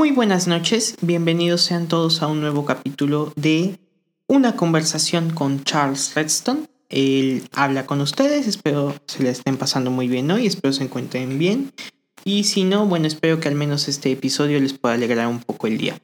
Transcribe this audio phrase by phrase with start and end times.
[0.00, 3.78] Muy buenas noches, bienvenidos sean todos a un nuevo capítulo de
[4.28, 6.62] Una conversación con Charles Redstone.
[6.88, 11.38] Él habla con ustedes, espero se le estén pasando muy bien hoy, espero se encuentren
[11.38, 11.70] bien.
[12.24, 15.66] Y si no, bueno, espero que al menos este episodio les pueda alegrar un poco
[15.66, 15.98] el día.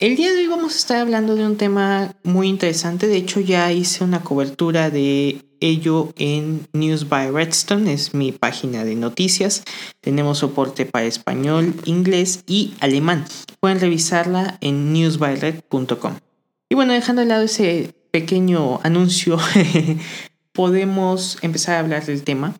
[0.00, 3.40] El día de hoy vamos a estar hablando de un tema muy interesante, de hecho
[3.40, 9.64] ya hice una cobertura de ello en News by Redstone, es mi página de noticias.
[10.00, 13.24] Tenemos soporte para español, inglés y alemán.
[13.58, 16.14] Pueden revisarla en newsbyred.com.
[16.68, 19.36] Y bueno, dejando de lado ese pequeño anuncio,
[20.52, 22.54] podemos empezar a hablar del tema.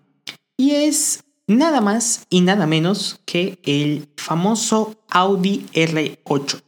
[0.56, 6.62] Y es nada más y nada menos que el famoso Audi R8.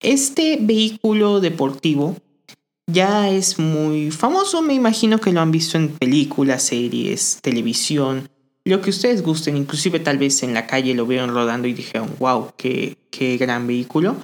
[0.00, 2.16] Este vehículo deportivo
[2.86, 8.28] ya es muy famoso, me imagino que lo han visto en películas, series, televisión,
[8.64, 12.10] lo que ustedes gusten, inclusive tal vez en la calle lo vieron rodando y dijeron,
[12.18, 14.16] wow, qué, qué gran vehículo.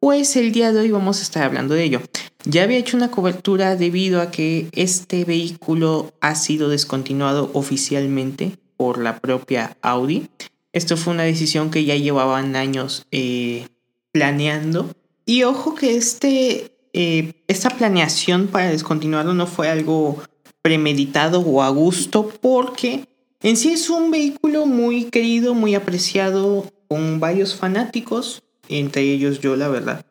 [0.00, 2.00] Pues el día de hoy vamos a estar hablando de ello.
[2.44, 8.98] Ya había hecho una cobertura debido a que este vehículo ha sido descontinuado oficialmente por
[8.98, 10.28] la propia Audi.
[10.72, 13.66] Esto fue una decisión que ya llevaban años eh,
[14.12, 14.90] planeando.
[15.26, 20.22] Y ojo que este eh, esta planeación para descontinuarlo no fue algo
[20.62, 23.08] premeditado o a gusto porque
[23.42, 29.56] en sí es un vehículo muy querido, muy apreciado con varios fanáticos, entre ellos yo
[29.56, 30.06] la verdad,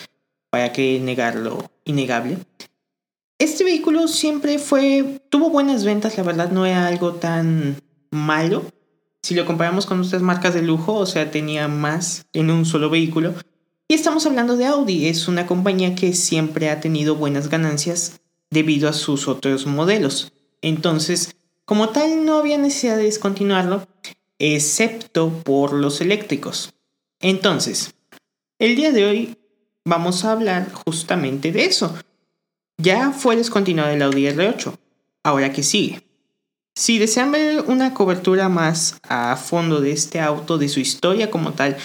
[0.50, 2.38] para que negarlo innegable.
[3.40, 7.78] Este vehículo siempre fue, tuvo buenas ventas, la verdad no era algo tan
[8.12, 8.66] malo.
[9.22, 12.90] Si lo comparamos con otras marcas de lujo, o sea, tenía más en un solo
[12.90, 13.34] vehículo,
[13.88, 18.88] y estamos hablando de Audi, es una compañía que siempre ha tenido buenas ganancias debido
[18.88, 20.32] a sus otros modelos.
[20.62, 23.88] Entonces, como tal, no había necesidad de descontinuarlo,
[24.40, 26.74] excepto por los eléctricos.
[27.20, 27.94] Entonces,
[28.60, 29.38] el día de hoy
[29.86, 31.94] vamos a hablar justamente de eso.
[32.78, 34.74] Ya fue descontinuado el Audi R8.
[35.24, 36.02] Ahora que sigue.
[36.76, 41.54] Si desean ver una cobertura más a fondo de este auto, de su historia como
[41.54, 41.78] tal,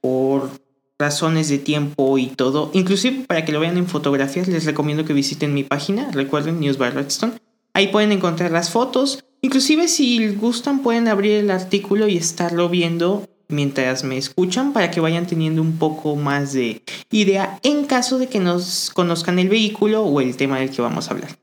[0.00, 0.50] por
[0.98, 2.70] razones de tiempo y todo.
[2.72, 6.78] Inclusive para que lo vean en fotografías les recomiendo que visiten mi página, recuerden News
[6.78, 7.34] by Redstone.
[7.74, 9.24] Ahí pueden encontrar las fotos.
[9.42, 15.00] Inclusive si gustan pueden abrir el artículo y estarlo viendo mientras me escuchan para que
[15.00, 20.02] vayan teniendo un poco más de idea en caso de que nos conozcan el vehículo
[20.04, 21.38] o el tema del que vamos a hablar.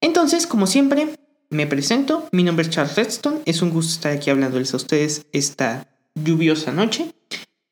[0.00, 1.08] Entonces, como siempre,
[1.50, 2.28] me presento.
[2.32, 3.38] Mi nombre es Charles Redstone.
[3.46, 7.12] Es un gusto estar aquí hablándoles a ustedes esta lluviosa noche.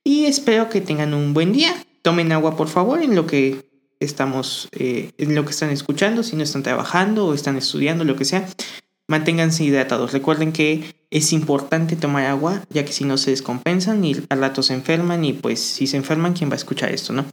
[0.05, 1.75] Y espero que tengan un buen día.
[2.03, 3.71] Tomen agua, por favor, en lo que
[4.01, 8.17] estamos, eh, en lo que están escuchando, si no están trabajando o están estudiando, lo
[8.17, 8.49] que sea.
[9.09, 10.13] Manténganse hidratados.
[10.13, 14.63] Recuerden que es importante tomar agua, ya que si no se descompensan y al rato
[14.63, 17.25] se enferman y pues si se enferman, ¿quién va a escuchar esto, no?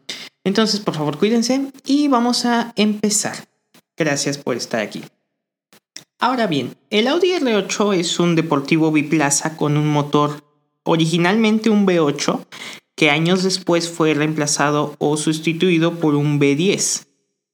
[0.44, 3.36] Entonces, por favor, cuídense y vamos a empezar.
[3.98, 5.04] Gracias por estar aquí.
[6.20, 10.44] Ahora bien, el Audi R8 es un deportivo biplaza con un motor
[10.90, 12.46] originalmente un V8
[12.96, 17.06] que años después fue reemplazado o sustituido por un V10.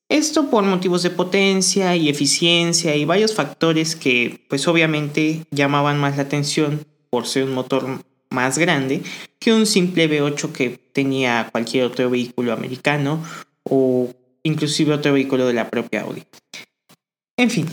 [0.10, 6.16] Esto por motivos de potencia y eficiencia y varios factores que pues obviamente llamaban más
[6.18, 9.02] la atención por ser un motor más grande
[9.40, 13.24] que un simple V8 que tenía cualquier otro vehículo americano
[13.64, 14.10] o
[14.44, 16.24] inclusive otro vehículo de la propia Audi.
[17.38, 17.68] En fin,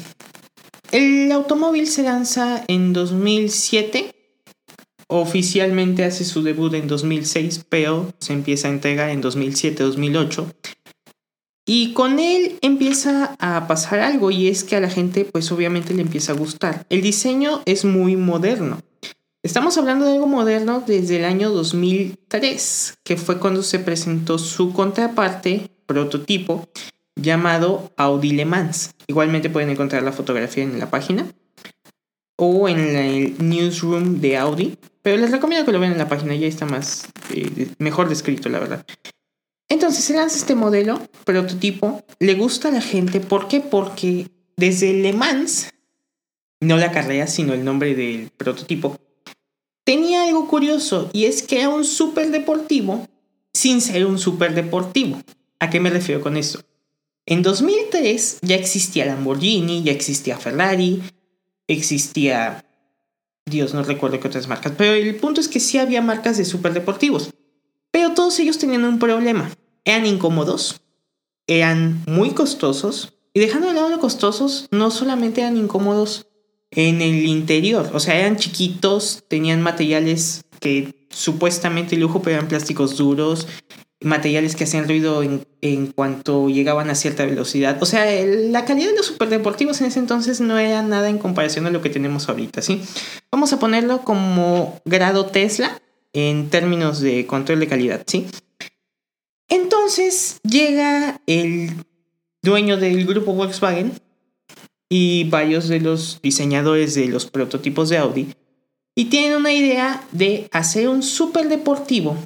[0.90, 4.21] el automóvil se lanza en 2007
[5.14, 10.46] Oficialmente hace su debut en 2006, pero se empieza a entregar en 2007-2008.
[11.66, 15.92] Y con él empieza a pasar algo y es que a la gente pues obviamente
[15.92, 16.86] le empieza a gustar.
[16.88, 18.80] El diseño es muy moderno.
[19.42, 24.72] Estamos hablando de algo moderno desde el año 2003, que fue cuando se presentó su
[24.72, 26.66] contraparte, prototipo,
[27.16, 28.94] llamado Audi Le Mans.
[29.08, 31.26] Igualmente pueden encontrar la fotografía en la página
[32.38, 34.78] o en el newsroom de Audi.
[35.02, 38.48] Pero les recomiendo que lo vean en la página, ya está más eh, mejor descrito,
[38.48, 38.86] la verdad.
[39.68, 43.20] Entonces se lanza este modelo, prototipo, le gusta a la gente.
[43.20, 43.60] ¿Por qué?
[43.60, 45.70] Porque desde Le Mans,
[46.60, 48.98] no la carrera, sino el nombre del prototipo,
[49.84, 53.08] tenía algo curioso y es que era un super deportivo
[53.52, 55.20] sin ser un super deportivo.
[55.58, 56.60] ¿A qué me refiero con eso?
[57.26, 61.02] En 2003 ya existía Lamborghini, ya existía Ferrari,
[61.68, 62.64] existía,
[63.46, 66.44] Dios, no recuerdo qué otras marcas, pero el punto es que sí había marcas de
[66.44, 67.30] superdeportivos.
[67.90, 69.50] Pero todos ellos tenían un problema.
[69.84, 70.80] Eran incómodos,
[71.46, 76.26] eran muy costosos, y dejando de lado lo costosos, no solamente eran incómodos
[76.70, 82.96] en el interior, o sea, eran chiquitos, tenían materiales que supuestamente lujo, pero eran plásticos
[82.96, 83.46] duros,
[84.04, 87.82] materiales que hacían ruido en, en, cuanto llegaban a cierta velocidad.
[87.82, 91.66] O sea, la calidad de los superdeportivos en ese entonces no era nada en comparación
[91.66, 92.82] a lo que tenemos ahorita, ¿sí?
[93.30, 95.80] Vamos a ponerlo como grado Tesla
[96.12, 98.26] en términos de control de calidad, ¿sí?
[99.48, 101.70] Entonces llega el
[102.42, 103.92] dueño del grupo Volkswagen
[104.88, 108.34] y varios de los diseñadores de los prototipos de Audi
[108.94, 112.16] y tienen una idea de hacer un super deportivo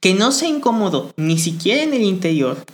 [0.00, 2.64] que no sea incómodo ni siquiera en el interior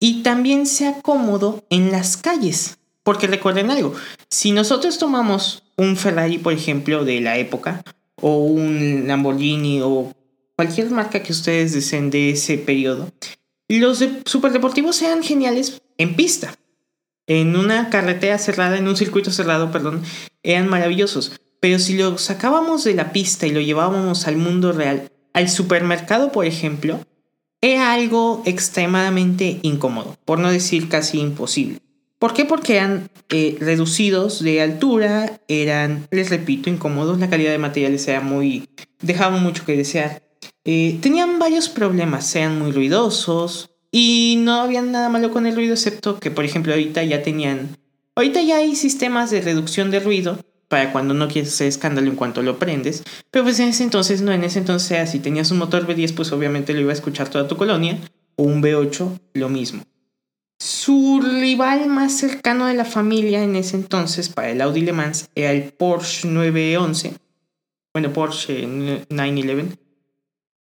[0.00, 2.78] y también sea cómodo en las calles.
[3.04, 3.94] Porque recuerden algo,
[4.28, 7.82] si nosotros tomamos un Ferrari, por ejemplo, de la época,
[8.20, 10.12] o un Lamborghini, o
[10.56, 13.10] cualquier marca que ustedes deseen de ese periodo,
[13.68, 16.54] los superdeportivos sean geniales en pista.
[17.28, 20.02] En una carretera cerrada, en un circuito cerrado, perdón,
[20.42, 21.40] eran maravillosos.
[21.60, 26.32] Pero si lo sacábamos de la pista y lo llevábamos al mundo real, al supermercado,
[26.32, 27.00] por ejemplo,
[27.60, 31.78] era algo extremadamente incómodo, por no decir casi imposible.
[32.18, 32.44] ¿Por qué?
[32.44, 38.20] Porque eran eh, reducidos de altura, eran, les repito, incómodos, la calidad de materiales era
[38.20, 38.68] muy...
[39.00, 40.22] dejaban mucho que desear.
[40.64, 45.74] Eh, tenían varios problemas, eran muy ruidosos y no había nada malo con el ruido,
[45.74, 47.76] excepto que, por ejemplo, ahorita ya tenían...
[48.14, 50.38] Ahorita ya hay sistemas de reducción de ruido
[50.72, 53.04] para cuando no quieres hacer escándalo en cuanto lo prendes.
[53.30, 56.32] Pero pues en ese entonces no, en ese entonces si tenías un motor V10 pues
[56.32, 57.98] obviamente lo iba a escuchar toda tu colonia.
[58.36, 59.82] O un V8, lo mismo.
[60.58, 65.28] Su rival más cercano de la familia en ese entonces para el Audi Le Mans
[65.34, 67.16] era el Porsche 911.
[67.92, 69.76] Bueno, Porsche 911.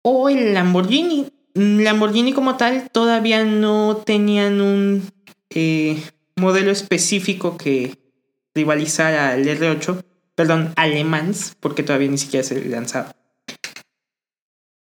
[0.02, 1.32] O el Lamborghini.
[1.54, 5.10] Lamborghini como tal todavía no tenían un
[5.52, 6.04] eh,
[6.36, 8.05] modelo específico que
[8.56, 10.04] rivalizar al R8,
[10.34, 13.16] perdón, Alemans, porque todavía ni siquiera se lanzaba.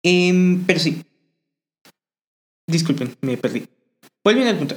[0.04, 1.04] Em, pero sí.
[2.68, 3.68] Disculpen, me perdí.
[4.24, 4.76] Vuelven al punto.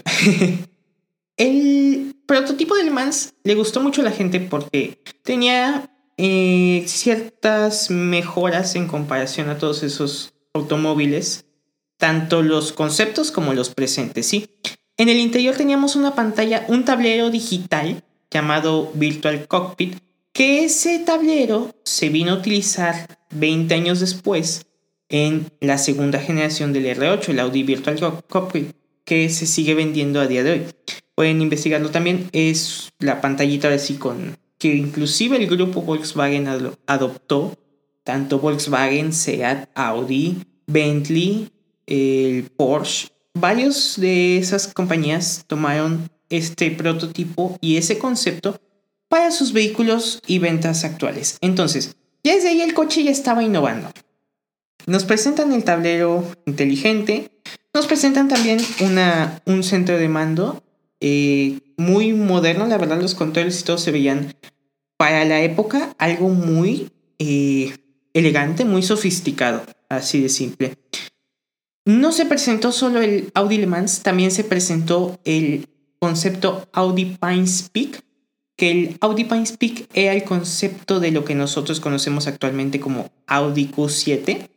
[1.37, 8.77] el prototipo de Alemans le gustó mucho a la gente porque tenía eh, ciertas mejoras
[8.77, 11.47] en comparación a todos esos automóviles,
[11.99, 14.49] tanto los conceptos como los presentes, ¿sí?
[14.97, 19.97] En el interior teníamos una pantalla, un tablero digital llamado Virtual Cockpit,
[20.33, 24.67] que ese tablero se vino a utilizar 20 años después
[25.09, 27.97] en la segunda generación del R8, el Audi Virtual
[28.29, 28.73] Cockpit,
[29.05, 30.63] que se sigue vendiendo a día de hoy.
[31.15, 36.49] Pueden investigarlo también, es la pantallita así con que inclusive el grupo Volkswagen
[36.87, 37.57] adoptó,
[38.03, 41.51] tanto Volkswagen, Seat, Audi, Bentley,
[41.87, 48.61] el Porsche, varios de esas compañías tomaron este prototipo y ese concepto
[49.09, 51.39] para sus vehículos y ventas actuales.
[51.41, 53.91] Entonces, ya desde ahí el coche ya estaba innovando.
[54.87, 57.31] Nos presentan el tablero inteligente,
[57.73, 60.63] nos presentan también una, un centro de mando
[61.01, 64.35] eh, muy moderno, la verdad los controles y todo se veían
[64.97, 67.77] para la época algo muy eh,
[68.15, 70.79] elegante, muy sofisticado, así de simple.
[71.85, 75.69] No se presentó solo el Audi Le Mans, también se presentó el
[76.05, 78.03] concepto Audi Pines Peak,
[78.59, 83.11] que el Audi Pines Peak era el concepto de lo que nosotros conocemos actualmente como
[83.27, 84.51] Audi Q7.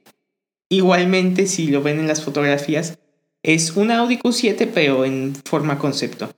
[0.67, 2.99] Igualmente, si lo ven en las fotografías,
[3.43, 6.29] es un Audi Q7 pero en forma concepto.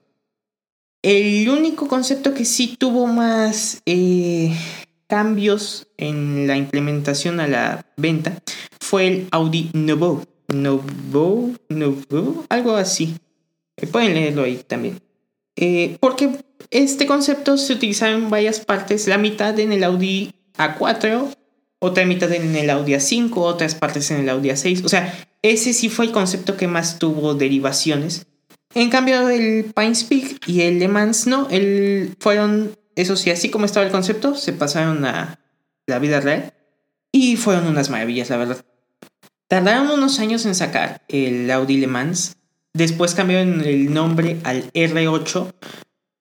[1.02, 4.56] El único concepto que sí tuvo más eh,
[5.08, 8.40] cambios en la implementación a la venta
[8.78, 10.24] fue el Audi Nouveau.
[10.46, 13.16] Nouveau, Nouveau, algo así.
[13.86, 15.00] Pueden leerlo ahí también.
[15.56, 16.30] Eh, porque
[16.70, 21.34] este concepto se utiliza en varias partes, la mitad en el Audi A4,
[21.80, 24.84] otra mitad en el Audi A5, otras partes en el Audi A6.
[24.84, 28.26] O sea, ese sí fue el concepto que más tuvo derivaciones.
[28.74, 33.50] En cambio, el Pines Peak y el Le Mans no, el, fueron, eso sí, así
[33.50, 35.40] como estaba el concepto, se pasaron a
[35.86, 36.54] la vida real
[37.10, 38.64] y fueron unas maravillas, la verdad.
[39.48, 42.36] Tardaron unos años en sacar el Audi Le Mans,
[42.72, 45.52] Después cambiaron el nombre al R8.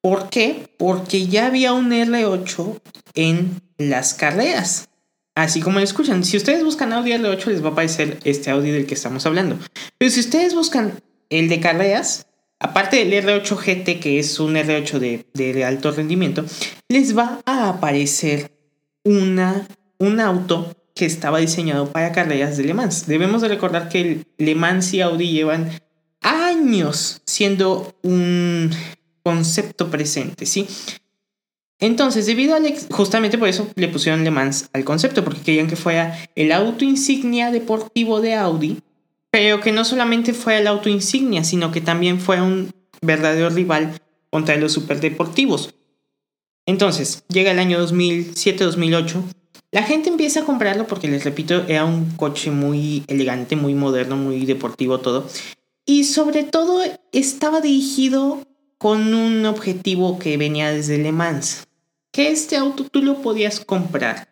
[0.02, 0.74] ¿Por qué?
[0.78, 2.80] Porque ya había un R8
[3.16, 4.90] en las carreras.
[5.36, 6.24] Así como lo escuchan.
[6.24, 9.58] Si ustedes buscan Audi R8 les va a aparecer este Audi del que estamos hablando.
[9.98, 12.26] Pero si ustedes buscan el de carreras,
[12.60, 16.46] aparte del R8 GT, que es un R8 de, de alto rendimiento,
[16.90, 18.52] les va a aparecer
[19.04, 23.08] una, un auto que estaba diseñado para carreras de Le Mans.
[23.08, 25.70] Debemos de recordar que el Le Mans y Audi llevan
[26.22, 28.72] años siendo un
[29.24, 30.68] concepto presente, ¿sí?
[31.80, 35.78] Entonces, debido al justamente por eso le pusieron Le Mans al concepto, porque querían que
[35.78, 38.80] fuera el auto insignia deportivo de Audi,
[39.32, 44.02] pero que no solamente fuera el auto insignia, sino que también fuera un verdadero rival
[44.30, 45.74] contra los superdeportivos.
[46.66, 49.24] Entonces, llega el año 2007-2008,
[49.72, 54.18] la gente empieza a comprarlo porque, les repito, era un coche muy elegante, muy moderno,
[54.18, 55.28] muy deportivo todo.
[55.90, 58.46] Y sobre todo estaba dirigido
[58.78, 61.68] con un objetivo que venía desde Le Mans
[62.12, 64.28] que este auto tú lo podías comprar.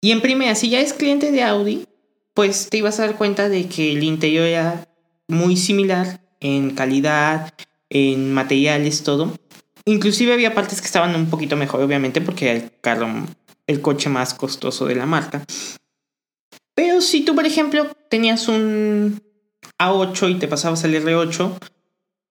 [0.00, 1.84] Y en primera, si ya es cliente de Audi,
[2.32, 4.88] pues te ibas a dar cuenta de que el interior era
[5.26, 7.52] muy similar en calidad,
[7.90, 9.34] en materiales, todo.
[9.84, 13.06] Inclusive había partes que estaban un poquito mejor, obviamente, porque era el carro,
[13.66, 15.44] el coche más costoso de la marca.
[16.74, 19.27] Pero si tú, por ejemplo, tenías un
[19.78, 21.58] A8 y te pasabas al R8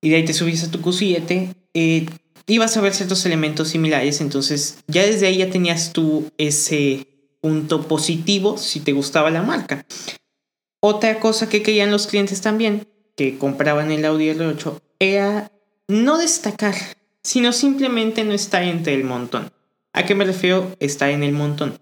[0.02, 2.06] y de ahí te subías a tu Q7, eh,
[2.48, 7.08] ibas a ver ciertos elementos similares, entonces ya desde ahí ya tenías tú ese
[7.42, 9.86] punto positivo si te gustaba la marca.
[10.80, 15.52] Otra cosa que querían los clientes también, que compraban el Audi R8, era
[15.88, 16.76] no destacar,
[17.24, 19.52] sino simplemente no estar entre el montón.
[19.94, 20.76] ¿A qué me refiero?
[20.80, 21.80] Estar en el montón.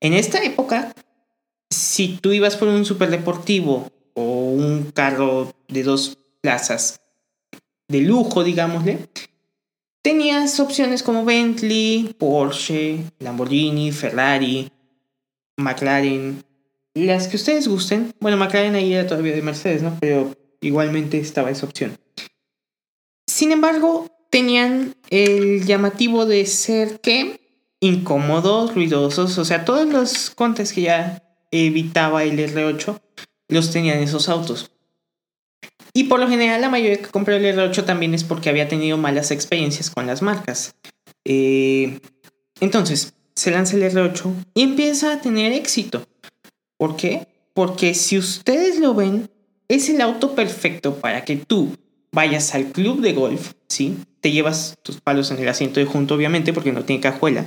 [0.00, 0.92] En esta época,
[1.70, 3.90] si tú ibas por un superdeportivo
[4.56, 7.00] un carro de dos plazas
[7.88, 9.08] de lujo, digámosle,
[10.06, 14.70] Tenías opciones como Bentley, Porsche, Lamborghini, Ferrari,
[15.56, 16.44] McLaren,
[16.94, 18.14] las que ustedes gusten.
[18.20, 19.96] Bueno, McLaren ahí era todavía de Mercedes, ¿no?
[19.98, 21.98] Pero igualmente estaba esa opción.
[23.26, 27.40] Sin embargo, tenían el llamativo de ser que
[27.80, 31.20] incómodos, ruidosos, o sea, todos los contes que ya
[31.50, 33.00] evitaba el R8
[33.48, 34.70] los tenían esos autos.
[35.92, 38.98] Y por lo general la mayoría que compró el R8 también es porque había tenido
[38.98, 40.74] malas experiencias con las marcas.
[41.24, 42.00] Eh,
[42.60, 46.06] entonces, se lanza el R8 y empieza a tener éxito.
[46.76, 47.26] ¿Por qué?
[47.54, 49.30] Porque si ustedes lo ven,
[49.68, 51.76] es el auto perfecto para que tú
[52.12, 53.96] vayas al club de golf, ¿sí?
[54.20, 57.44] Te llevas tus palos en el asiento de junto, obviamente, porque no tiene cajuela.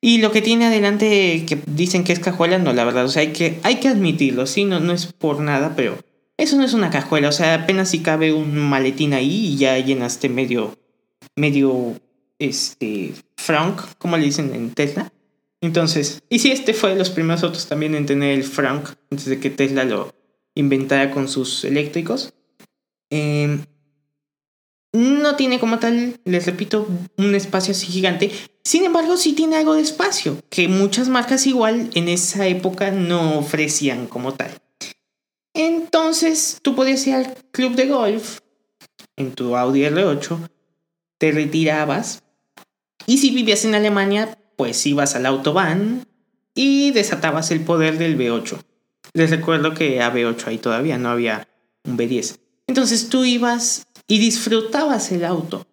[0.00, 3.22] Y lo que tiene adelante que dicen que es cajuela, no, la verdad, o sea,
[3.22, 4.64] hay que, hay que admitirlo, ¿sí?
[4.64, 5.98] No, no es por nada, pero
[6.38, 9.78] eso no es una cajuela, o sea, apenas si cabe un maletín ahí y ya
[9.78, 10.78] llenaste medio,
[11.36, 12.00] medio,
[12.38, 15.12] este, frank, como le dicen en Tesla.
[15.60, 19.26] Entonces, y si este fue de los primeros autos también en tener el frank, antes
[19.26, 20.14] de que Tesla lo
[20.54, 22.32] inventara con sus eléctricos.
[23.10, 23.64] Em,
[24.92, 28.30] no tiene como tal, les repito, un espacio así gigante.
[28.64, 33.38] Sin embargo, sí tiene algo de espacio, que muchas marcas igual en esa época no
[33.38, 34.50] ofrecían como tal.
[35.54, 38.38] Entonces tú podías ir al club de golf
[39.16, 40.48] en tu Audi R8,
[41.18, 42.22] te retirabas
[43.06, 46.06] y si vivías en Alemania, pues ibas al autobahn
[46.54, 48.58] y desatabas el poder del V8.
[49.12, 51.48] Les recuerdo que a V8 ahí todavía no había
[51.84, 52.38] un V10.
[52.66, 55.64] Entonces tú ibas y disfrutabas el auto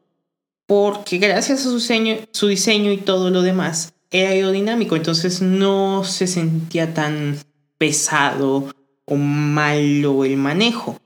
[0.67, 6.93] porque gracias a su diseño, y todo lo demás era aerodinámico, entonces no se sentía
[6.93, 7.39] tan
[7.77, 8.69] pesado
[9.05, 10.99] o malo el manejo.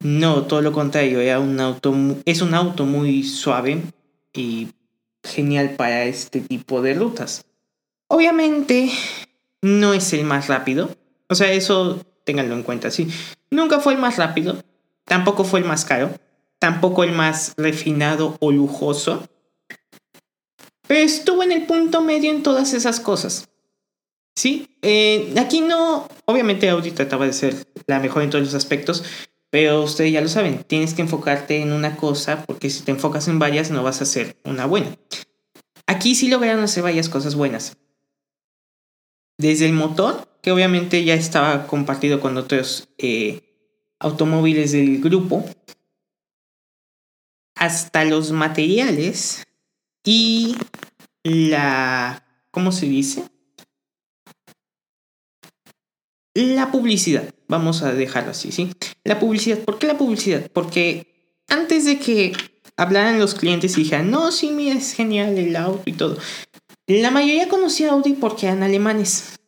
[0.00, 3.82] No, todo lo contrario, era un auto, es un auto muy suave
[4.32, 4.68] y
[5.24, 7.44] genial para este tipo de rutas.
[8.06, 8.90] Obviamente
[9.60, 10.96] no es el más rápido,
[11.28, 13.08] o sea, eso ténganlo en cuenta, sí.
[13.50, 14.62] Nunca fue el más rápido,
[15.04, 16.12] tampoco fue el más caro,
[16.58, 19.28] tampoco el más refinado o lujoso,
[20.86, 23.48] pero estuvo en el punto medio en todas esas cosas.
[24.34, 29.04] Sí, eh, aquí no, obviamente Audi trataba de ser la mejor en todos los aspectos,
[29.50, 33.28] pero ustedes ya lo saben, tienes que enfocarte en una cosa porque si te enfocas
[33.28, 34.96] en varias no vas a hacer una buena.
[35.86, 37.76] Aquí sí lograron hacer varias cosas buenas.
[39.38, 43.40] Desde el motor, que obviamente ya estaba compartido con otros eh,
[43.98, 45.44] automóviles del grupo,
[47.58, 49.44] hasta los materiales
[50.04, 50.56] y
[51.24, 53.24] la, ¿cómo se dice?
[56.34, 58.70] La publicidad, vamos a dejarlo así, ¿sí?
[59.02, 60.48] La publicidad, ¿por qué la publicidad?
[60.52, 62.32] Porque antes de que
[62.76, 66.16] hablaran los clientes y dijeran, no, sí, mira, es genial el auto y todo,
[66.86, 69.40] la mayoría conocía Audi porque eran alemanes.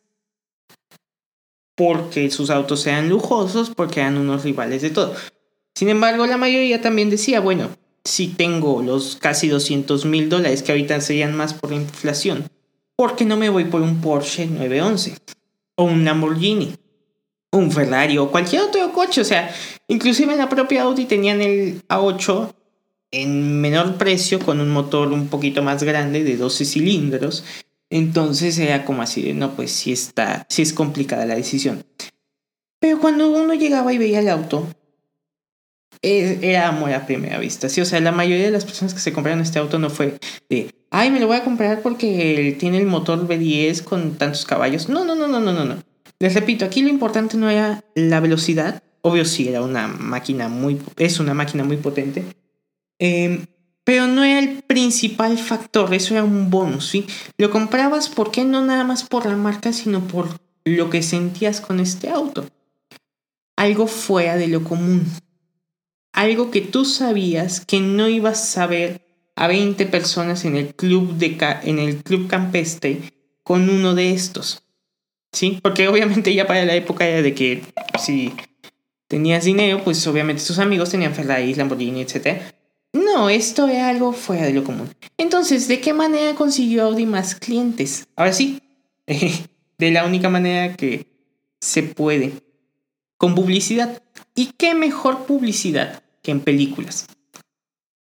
[1.75, 5.15] Porque sus autos eran lujosos, porque eran unos rivales de todo.
[5.73, 7.69] Sin embargo, la mayoría también decía, bueno,
[8.03, 12.49] si tengo los casi 200 mil dólares que ahorita serían más por la inflación,
[12.95, 15.15] ¿por qué no me voy por un Porsche 911?
[15.75, 16.75] O un Lamborghini
[17.51, 19.21] un Ferrari o cualquier otro coche.
[19.21, 19.53] O sea,
[19.87, 22.53] inclusive en la propia Audi tenían el A8
[23.11, 27.43] en menor precio con un motor un poquito más grande de 12 cilindros.
[27.89, 31.83] Entonces era como así no, pues sí está, sí es complicada la decisión.
[32.79, 34.65] Pero cuando uno llegaba y veía el auto,
[36.01, 37.69] era amor a primera vista.
[37.69, 40.17] Sí, o sea, la mayoría de las personas que se compraron este auto no fue
[40.49, 44.89] de, ay, me lo voy a comprar porque tiene el motor V10 con tantos caballos.
[44.89, 45.83] No, no, no, no, no, no, no.
[46.19, 48.83] Les repito, aquí lo importante no era la velocidad.
[49.01, 52.23] Obvio sí, era una máquina muy, es una máquina muy potente.
[52.99, 53.45] Em,
[53.83, 57.07] pero no era el principal factor, eso era un bonus, ¿sí?
[57.37, 58.43] Lo comprabas, ¿por qué?
[58.43, 60.27] No nada más por la marca, sino por
[60.65, 62.45] lo que sentías con este auto.
[63.55, 65.05] Algo fuera de lo común.
[66.13, 69.01] Algo que tú sabías que no ibas a ver
[69.35, 72.99] a 20 personas en el club, de en el club campestre
[73.43, 74.63] con uno de estos.
[75.31, 75.59] ¿Sí?
[75.61, 77.63] Porque obviamente ya para la época era de que
[78.01, 78.33] si
[79.07, 82.41] tenías dinero, pues obviamente tus amigos tenían Ferrari, Lamborghini, etc.
[82.93, 84.89] No, esto es algo fuera de lo común.
[85.17, 88.05] Entonces, ¿de qué manera consiguió Audi más clientes?
[88.15, 88.61] Ahora sí,
[89.77, 91.07] de la única manera que
[91.61, 92.33] se puede.
[93.21, 94.01] Con publicidad.
[94.33, 97.05] ¿Y qué mejor publicidad que en películas?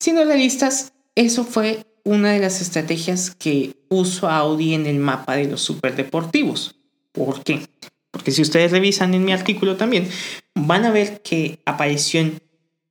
[0.01, 5.45] Siendo realistas, eso fue una de las estrategias que puso Audi en el mapa de
[5.45, 6.75] los superdeportivos.
[7.13, 7.65] ¿Por qué?
[8.11, 10.09] Porque si ustedes revisan en mi artículo también,
[10.57, 12.43] van a ver que apareció en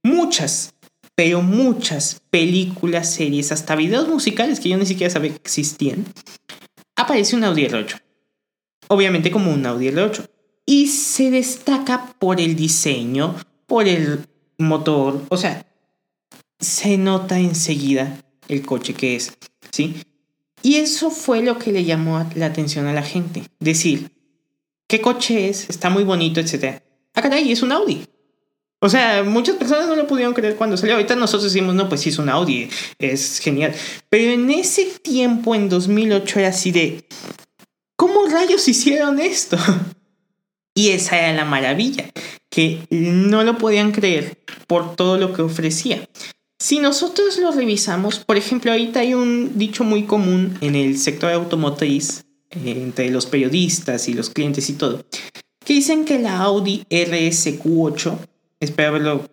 [0.02, 0.76] muchas
[1.16, 6.06] pero muchas películas, series, hasta videos musicales que yo ni siquiera sabía que existían,
[6.96, 8.02] aparece un Audi R8.
[8.88, 10.33] Obviamente como un Audi R8.
[10.66, 13.36] Y se destaca por el diseño,
[13.68, 14.26] por el
[14.58, 15.66] motor, o sea,
[16.60, 18.18] se nota enseguida
[18.48, 19.34] el coche que es,
[19.72, 19.96] ¿sí?
[20.62, 23.44] Y eso fue lo que le llamó la atención a la gente.
[23.60, 24.12] Decir,
[24.88, 25.70] ¿qué coche es?
[25.70, 26.82] Está muy bonito, etc.
[27.14, 28.06] Ah, caray, es un Audi.
[28.80, 30.96] O sea, muchas personas no lo pudieron creer cuando salió.
[30.96, 33.74] Ahorita nosotros decimos, no, pues sí es un Audi, es genial.
[34.10, 37.06] Pero en ese tiempo, en 2008, era así de,
[37.96, 39.58] ¿cómo rayos hicieron esto?
[40.76, 42.10] Y esa era la maravilla,
[42.50, 44.38] que no lo podían creer
[44.68, 46.08] por todo lo que ofrecía.
[46.60, 51.32] Si nosotros lo revisamos, por ejemplo, ahorita hay un dicho muy común en el sector
[51.32, 55.06] automotriz, eh, entre los periodistas y los clientes y todo,
[55.66, 58.18] que dicen que la Audi RSQ8
[58.64, 59.30] Espero haberlo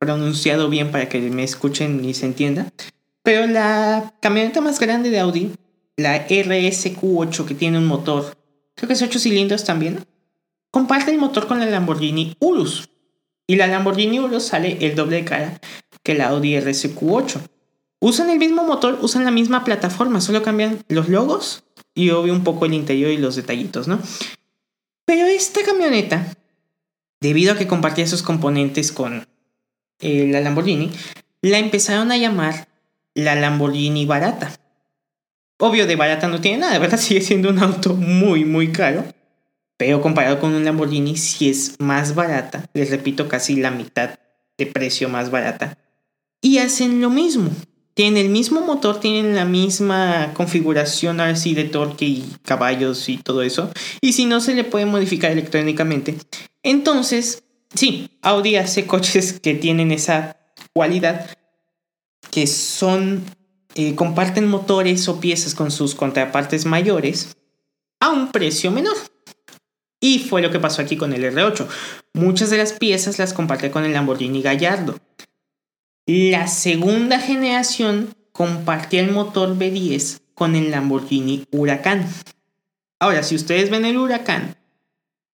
[0.00, 2.66] pronunciado bien para que me escuchen y se entienda.
[3.22, 5.52] Pero la camioneta más grande de Audi,
[5.96, 8.36] la RSQ8, que tiene un motor,
[8.74, 10.04] creo que es 8 cilindros también,
[10.72, 12.88] comparte el motor con la Lamborghini Urus.
[13.46, 15.60] Y la Lamborghini Urus sale el doble de cara
[16.02, 17.40] que la Audi RSQ8.
[18.00, 21.62] Usan el mismo motor, usan la misma plataforma, solo cambian los logos
[21.94, 24.00] y obvio un poco el interior y los detallitos, ¿no?
[25.04, 26.34] Pero esta camioneta
[27.22, 29.26] debido a que compartía esos componentes con
[30.00, 30.90] eh, la Lamborghini,
[31.40, 32.68] la empezaron a llamar
[33.14, 34.52] la Lamborghini barata.
[35.58, 36.98] Obvio, de barata no tiene nada, ¿verdad?
[37.00, 39.04] Sigue siendo un auto muy, muy caro.
[39.82, 42.70] Pero comparado con un Lamborghini, si es más barata.
[42.72, 44.16] Les repito, casi la mitad
[44.56, 45.76] de precio más barata.
[46.40, 47.50] Y hacen lo mismo.
[47.94, 53.16] Tienen el mismo motor, tienen la misma configuración ahora sí de torque y caballos y
[53.16, 53.72] todo eso.
[54.00, 56.16] Y si no, se le puede modificar electrónicamente.
[56.62, 57.42] Entonces,
[57.74, 60.36] sí, Audi hace coches que tienen esa
[60.72, 61.28] cualidad,
[62.30, 63.24] que son,
[63.74, 67.36] eh, comparten motores o piezas con sus contrapartes mayores
[67.98, 68.94] a un precio menor.
[70.04, 71.68] Y fue lo que pasó aquí con el R8.
[72.14, 74.98] Muchas de las piezas las comparte con el Lamborghini Gallardo.
[76.06, 82.08] La segunda generación compartía el motor V10 con el Lamborghini Huracán.
[82.98, 84.56] Ahora, si ustedes ven el Huracán,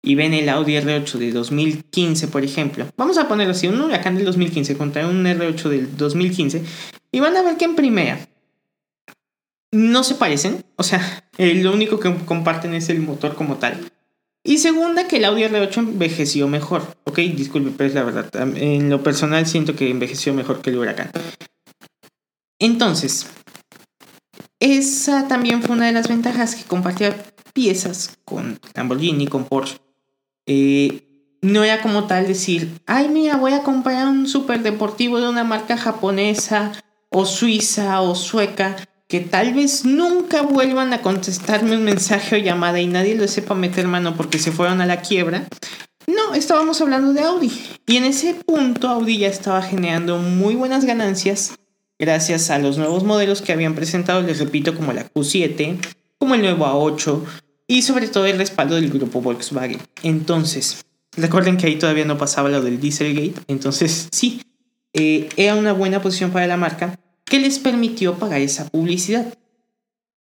[0.03, 4.15] y ven el Audi R8 de 2015, por ejemplo, vamos a ponerlo así, un huracán
[4.15, 6.63] del 2015 contra un R8 del 2015,
[7.11, 8.19] y van a ver que en primera
[9.73, 13.91] no se parecen, o sea, lo único que comparten es el motor como tal.
[14.49, 16.97] Y segunda, que el Audi R8 envejeció mejor.
[17.05, 18.31] Ok, disculpe, pero es la verdad.
[18.57, 21.11] En lo personal siento que envejeció mejor que el Huracán.
[22.59, 23.27] Entonces,
[24.59, 27.15] esa también fue una de las ventajas que compartía
[27.53, 29.77] piezas con Lamborghini, con Porsche.
[30.47, 35.29] Eh, no era como tal decir, ay mira, voy a comprar un super deportivo de
[35.29, 36.73] una marca japonesa
[37.11, 38.77] o suiza o sueca
[39.09, 43.55] que tal vez nunca vuelvan a contestarme un mensaje o llamada y nadie lo sepa
[43.55, 45.49] meter mano porque se fueron a la quiebra.
[46.07, 47.51] No, estábamos hablando de Audi.
[47.87, 51.55] Y en ese punto Audi ya estaba generando muy buenas ganancias
[51.99, 55.79] gracias a los nuevos modelos que habían presentado, les repito, como la Q7,
[56.19, 57.25] como el nuevo A8,
[57.67, 59.81] y sobre todo el respaldo del grupo Volkswagen.
[60.03, 60.85] Entonces,
[61.17, 64.43] recuerden que ahí todavía no pasaba lo del Dieselgate, entonces sí,
[64.93, 69.35] eh, era una buena posición para la marca que les permitió pagar esa publicidad.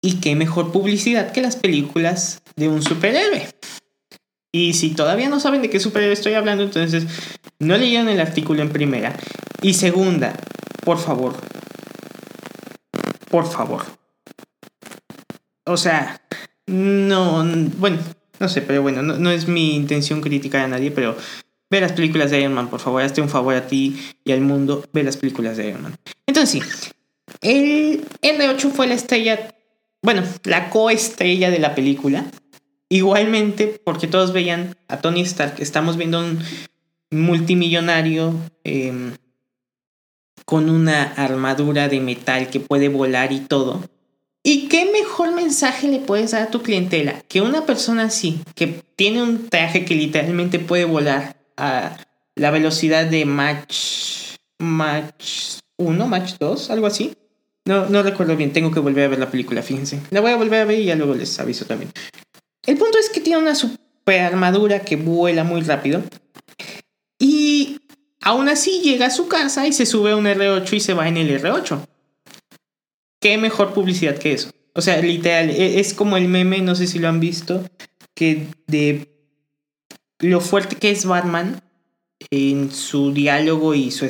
[0.01, 3.47] Y qué mejor publicidad que las películas de un superhéroe.
[4.51, 7.07] Y si todavía no saben de qué superhéroe estoy hablando, entonces
[7.59, 9.17] no leyeron el artículo en primera.
[9.61, 10.33] Y segunda,
[10.83, 11.35] por favor.
[13.29, 13.83] Por favor.
[15.65, 16.21] O sea,
[16.67, 17.43] no,
[17.77, 17.97] bueno,
[18.39, 21.17] no sé, pero bueno, no, es mi intención criticar a nadie, pero
[21.69, 24.41] ve las películas de Iron Man, por favor, hazte un favor a ti y al
[24.41, 25.97] mundo, ve las películas de Iron Man.
[26.27, 26.93] Entonces sí,
[27.45, 29.55] el R8 fue la estrella,
[30.01, 32.25] bueno, la coestrella de la película.
[32.89, 36.39] Igualmente, porque todos veían a Tony Stark, estamos viendo un
[37.11, 39.13] multimillonario em,
[40.45, 43.83] con una armadura de metal que puede volar y todo.
[44.43, 48.83] ¿Y qué mejor mensaje le puedes dar a tu clientela que una persona así, que
[48.95, 51.97] tiene un traje que literalmente puede volar a
[52.35, 57.15] la velocidad de Match, Match 1, Match 2, algo así?
[57.67, 59.99] No, no recuerdo bien, tengo que volver a ver la película, fíjense.
[60.11, 61.91] La voy a volver a ver y ya luego les aviso también.
[62.65, 66.03] El punto es que tiene una super armadura que vuela muy rápido.
[67.17, 67.79] Y
[68.21, 71.07] aún así llega a su casa y se sube a un R8 y se va
[71.07, 71.87] en el R8.
[73.19, 74.51] ¿Qué mejor publicidad que eso?
[74.73, 77.67] O sea, literal, e, es como el meme, no sé si lo han visto,
[78.13, 79.07] que de
[80.19, 81.61] lo fuerte que es Batman
[82.29, 84.05] en su diálogo y su,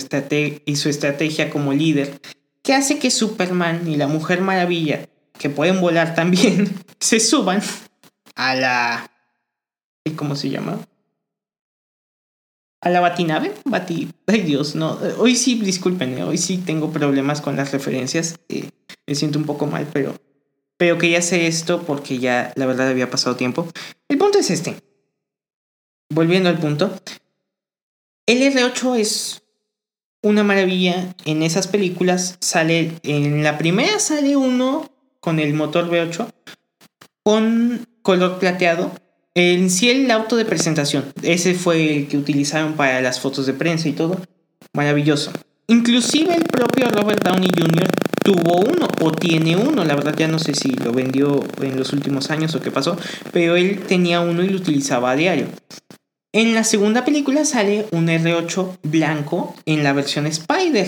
[0.65, 2.19] y su estrategia como líder,
[2.65, 7.61] que hace que Superman y la Mujer Maravilla, que pueden volar también, se suban
[8.35, 9.11] a la...
[10.17, 10.79] ¿Cómo se llama?
[12.85, 13.51] a la batinave.
[13.65, 14.09] Bati...
[14.27, 14.97] Ay Dios, no.
[15.17, 18.39] Hoy sí, disculpen, hoy sí tengo problemas con las referencias.
[18.47, 18.69] Eh,
[19.07, 20.15] me siento un poco mal, pero,
[20.77, 23.67] pero ya sé esto porque ya la verdad había pasado tiempo.
[24.07, 24.77] El punto es este.
[26.09, 26.91] Volviendo al punto.
[28.27, 29.41] El R8 es
[30.25, 31.15] una maravilla.
[31.25, 36.27] En esas películas sale, en la primera sale uno con el motor V8
[37.23, 38.91] con color plateado
[39.37, 43.89] en sí auto de presentación, ese fue el que utilizaron para las fotos de prensa
[43.89, 44.17] y todo.
[44.73, 45.31] Maravilloso.
[45.67, 47.89] Inclusive el propio Robert Downey Jr.
[48.23, 51.91] tuvo uno o tiene uno, la verdad ya no sé si lo vendió en los
[51.91, 52.97] últimos años o qué pasó,
[53.33, 55.47] pero él tenía uno y lo utilizaba a diario.
[56.35, 60.85] En la segunda película sale un R8 blanco en la versión Spider.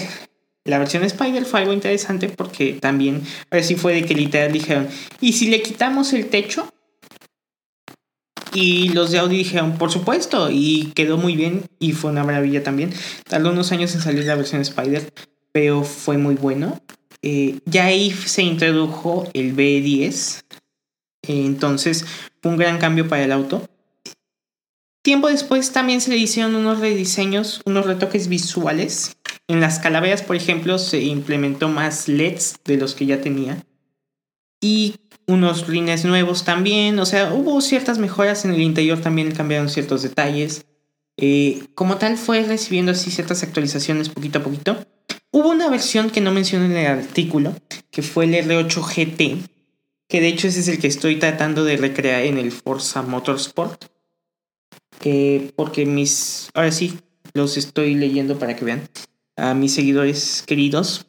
[0.65, 4.51] La versión Spider fue algo interesante porque también, a ver si fue de que literal
[4.51, 4.89] dijeron,
[5.21, 6.67] ¿y si le quitamos el techo?
[8.53, 12.61] Y los de Audi dijeron, por supuesto, y quedó muy bien y fue una maravilla
[12.61, 12.93] también.
[13.29, 15.13] Tardó unos años en salir la versión Spider,
[15.53, 16.81] pero fue muy bueno.
[17.21, 20.41] Eh, ya ahí se introdujo el B10,
[21.25, 22.05] entonces
[22.41, 23.65] fue un gran cambio para el auto.
[25.01, 29.17] Tiempo después también se le hicieron unos rediseños, unos retoques visuales.
[29.47, 33.63] En las calaveras, por ejemplo, se implementó más LEDs de los que ya tenía.
[34.61, 34.95] Y
[35.27, 40.03] unos rines nuevos también, o sea, hubo ciertas mejoras en el interior, también cambiaron ciertos
[40.03, 40.65] detalles.
[41.17, 44.77] Eh, como tal fue recibiendo así ciertas actualizaciones poquito a poquito.
[45.31, 47.53] Hubo una versión que no mencioné en el artículo,
[47.91, 49.37] que fue el R8 GT,
[50.07, 53.85] que de hecho ese es el que estoy tratando de recrear en el Forza Motorsport.
[55.55, 56.99] Porque mis, ahora sí,
[57.33, 58.81] los estoy leyendo para que vean
[59.35, 61.05] a mis seguidores queridos.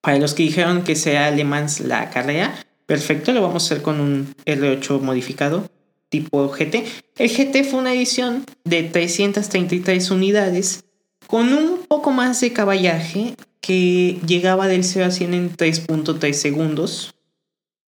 [0.00, 2.54] Para los que dijeron que sea alemán la carrera,
[2.88, 5.70] Perfecto, lo vamos a hacer con un R8 modificado
[6.08, 6.86] tipo GT.
[7.18, 10.86] El GT fue una edición de 333 unidades
[11.26, 17.14] con un poco más de caballaje que llegaba del 0 a 100 en 3.3 segundos.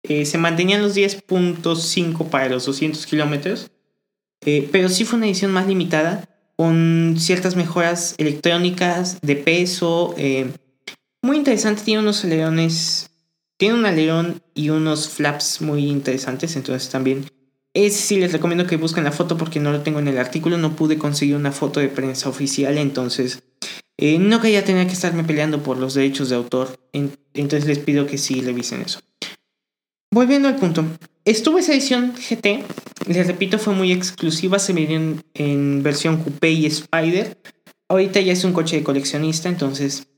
[0.02, 3.70] Eh, se mantenían los 10.5 para los 200 kilómetros,
[4.44, 10.14] eh, pero sí fue una edición más limitada con ciertas mejoras electrónicas de peso.
[10.16, 10.50] Eh,
[11.22, 13.08] muy interesante, tiene unos alerones
[13.58, 17.26] tiene un alerón y unos flaps muy interesantes, entonces también
[17.74, 20.56] es sí les recomiendo que busquen la foto porque no lo tengo en el artículo,
[20.56, 23.42] no pude conseguir una foto de prensa oficial, entonces
[23.98, 28.06] eh, no quería tener que estarme peleando por los derechos de autor, entonces les pido
[28.06, 29.00] que sí revisen eso.
[30.10, 30.84] Volviendo al punto,
[31.30, 32.64] estuvo esa edición GT,
[33.06, 37.38] les repito, fue muy exclusiva, se me en, en versión coupé y Spider.
[37.88, 40.08] Ahorita ya es un coche de coleccionista, entonces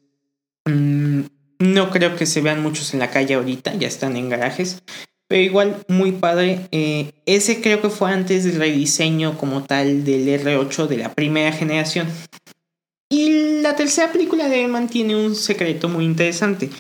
[0.67, 1.23] mmm,
[1.59, 4.83] no creo que se vean muchos en la calle ahorita, ya están en garajes.
[5.29, 6.69] Pero igual, muy padre.
[6.73, 11.53] Eh, ese creo que fue antes del rediseño como tal del R8 de la primera
[11.53, 12.09] generación.
[13.09, 16.71] Y la tercera película de Man tiene un secreto muy interesante.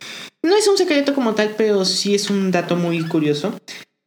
[0.42, 3.54] No es un secreto como tal, pero sí es un dato muy curioso.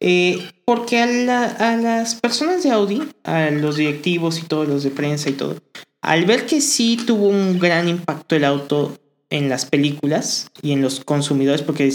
[0.06, 5.30] Eh, porque a, las personas de Audi, a los directivos y todos los de prensa
[5.30, 5.56] y todo,
[6.02, 8.98] al ver que sí tuvo un gran impacto el auto
[9.30, 11.90] en las películas y en los consumidores, porque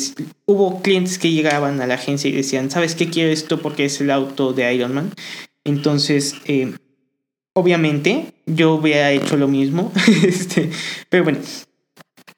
[0.46, 3.60] hubo clientes que llegaban a la agencia y decían, ¿sabes qué quiero esto?
[3.60, 5.12] Porque es el auto de Iron Man.
[5.64, 6.72] Entonces, eh,
[7.52, 9.92] obviamente, yo hubiera hecho lo mismo.
[10.26, 10.70] este,
[11.10, 11.40] pero bueno,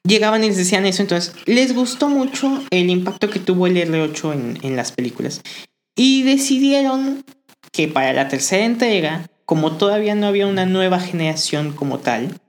[0.03, 4.33] llegaban y les decían eso, entonces les gustó mucho el impacto que tuvo el R8
[4.33, 5.41] en, en las películas.
[5.95, 7.23] Y decidieron
[7.71, 12.39] que para la tercera entrega, como todavía no había una nueva generación como tal,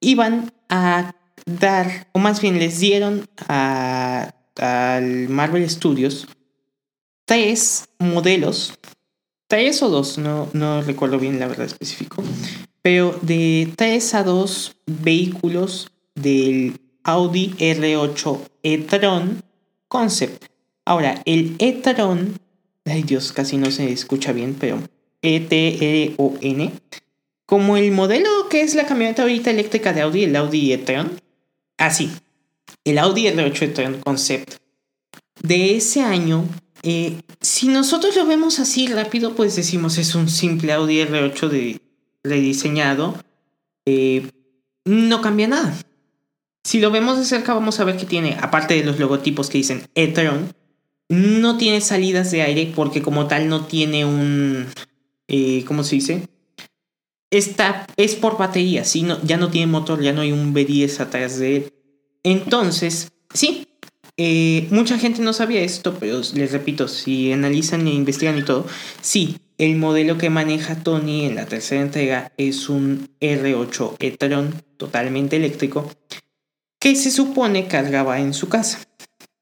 [0.00, 1.14] iban a
[1.46, 6.26] dar, o más bien les dieron a, al Marvel Studios
[7.24, 8.74] tres modelos,
[9.48, 12.22] tres o dos, no, no recuerdo bien la verdad específico,
[12.82, 19.42] pero de tres a dos vehículos del Audi R8 e-tron
[19.88, 20.44] Concept.
[20.84, 22.38] Ahora, el e-tron,
[22.84, 24.78] ay Dios, casi no se escucha bien, pero
[25.22, 26.72] E-T-R-O-N,
[27.46, 31.20] como el modelo que es la camioneta ahorita eléctrica de Audi, el Audi e-tron,
[31.78, 32.20] Así, ah,
[32.84, 34.54] el Audi R8 Concept
[35.42, 36.44] de ese año,
[36.82, 41.80] eh, si nosotros lo vemos así rápido, pues decimos es un simple Audi R8 de
[42.22, 43.16] rediseñado.
[43.84, 44.30] Eh,
[44.84, 45.76] no cambia nada.
[46.64, 49.58] Si lo vemos de cerca, vamos a ver que tiene, aparte de los logotipos que
[49.58, 50.54] dicen e-tron,
[51.08, 54.66] no tiene salidas de aire porque como tal no tiene un...
[55.28, 56.28] Eh, ¿Cómo se dice?
[57.30, 59.02] Está, es por batería, ¿sí?
[59.02, 61.72] no, ya no tiene motor, ya no hay un B10 atrás de él.
[62.22, 63.66] Entonces, sí,
[64.16, 68.66] eh, mucha gente no sabía esto, pero les repito, si analizan e investigan y todo,
[69.00, 75.36] sí, el modelo que maneja Tony en la tercera entrega es un R8 e-tron totalmente
[75.36, 75.90] eléctrico
[76.82, 78.80] que se supone cargaba en su casa.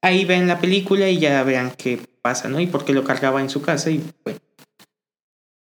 [0.03, 2.61] Ahí ven la película y ya vean qué pasa, ¿no?
[2.61, 4.39] Y por qué lo cargaba en su casa y bueno.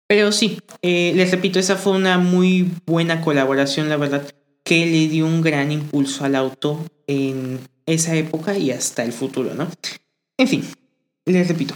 [0.08, 4.28] Pero sí, eh, les repito, esa fue una muy buena colaboración, la verdad,
[4.64, 9.54] que le dio un gran impulso al auto en esa época y hasta el futuro,
[9.54, 9.70] ¿no?
[10.38, 10.66] En fin,
[11.26, 11.76] les repito,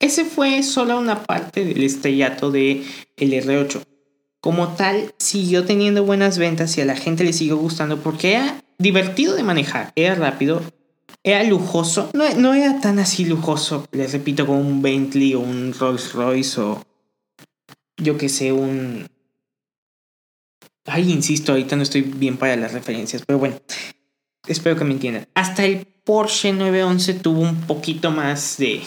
[0.00, 2.84] ese fue solo una parte del estrellato de
[3.16, 3.91] el R8.
[4.42, 8.60] Como tal, siguió teniendo buenas ventas y a la gente le siguió gustando porque era
[8.76, 10.60] divertido de manejar, era rápido,
[11.22, 16.12] era lujoso, no, era tan así lujoso, les repito, como un Bentley o un Rolls
[16.12, 16.84] Royce o
[17.96, 19.06] yo que sé, un...
[20.86, 23.60] Ay, insisto, ahorita no estoy bien para las referencias, pero bueno,
[24.48, 25.28] espero que me entiendan.
[25.34, 28.82] Hasta el Porsche 911 tuvo un poquito más de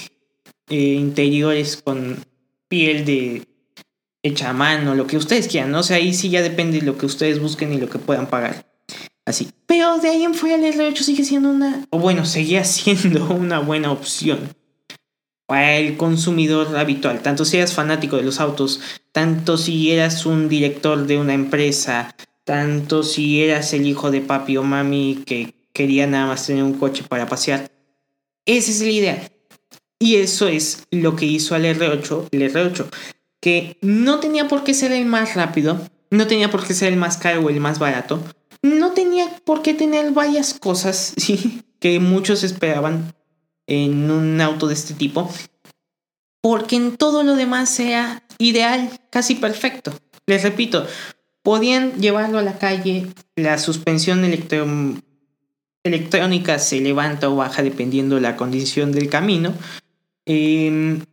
[0.67, 2.17] eh, interiores con
[2.67, 3.54] piel de
[4.25, 5.79] hecha a mano, lo que ustedes quieran, ¿no?
[5.79, 8.27] O sea, ahí sí ya depende de lo que ustedes busquen y lo que puedan
[8.27, 8.65] pagar.
[9.23, 9.49] Así.
[9.67, 13.59] Pero de ahí en fuera el R8 sigue siendo una, o bueno, seguía siendo una
[13.59, 14.39] buena opción
[15.45, 20.49] para el consumidor habitual, tanto si eras fanático de los autos, tanto si eras un
[20.49, 26.07] director de una empresa, tanto si eras el hijo de papi o mami que quería
[26.07, 27.69] nada más tener un coche para pasear.
[28.47, 29.31] Ese es el ideal.
[29.99, 32.85] Y eso es lo que hizo al R8, el R8,
[33.45, 35.79] que no tenía por qué ser el más rápido,
[36.09, 38.19] no tenía por qué ser el más caro o el más barato,
[38.63, 43.13] no tenía por qué tener varias cosas, sí, que muchos esperaban
[43.67, 45.31] en un auto de este tipo,
[46.41, 49.95] porque en todo lo demás sea ideal, casi perfecto.
[50.25, 50.87] Les repito,
[51.43, 53.05] podían llevarlo a la calle,
[53.35, 54.25] la suspensión
[55.83, 59.53] electrónica se levanta o baja dependiendo de la condición del camino.
[60.25, 61.03] Em,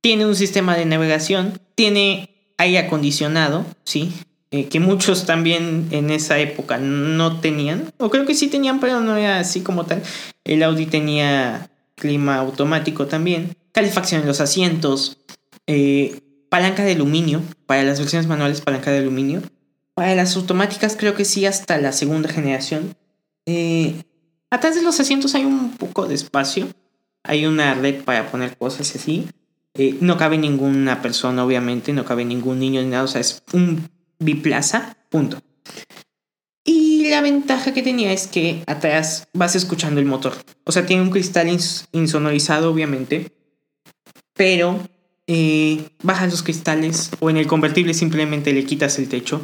[0.00, 4.12] tiene un sistema de navegación, tiene aire acondicionado, ¿sí?
[4.50, 9.00] Eh, que muchos también en esa época no tenían, o creo que sí tenían, pero
[9.00, 10.02] no era así como tal.
[10.44, 15.18] El Audi tenía clima automático también, calefacción en los asientos,
[15.66, 19.42] eh, palanca de aluminio, para las versiones manuales palanca de aluminio,
[19.94, 22.94] para las automáticas creo que sí hasta la segunda generación.
[23.44, 24.02] Eh,
[24.50, 26.68] atrás de los asientos hay un poco de espacio,
[27.22, 29.26] hay una red para poner cosas así.
[29.78, 33.42] Eh, no cabe ninguna persona, obviamente, no cabe ningún niño ni nada, o sea, es
[33.52, 33.88] un
[34.18, 35.40] biplaza, punto.
[36.64, 40.34] Y la ventaja que tenía es que atrás vas escuchando el motor.
[40.64, 41.48] O sea, tiene un cristal
[41.92, 43.32] insonorizado, obviamente.
[44.34, 44.78] Pero
[45.26, 49.40] eh, bajas los cristales o en el convertible simplemente le quitas el techo.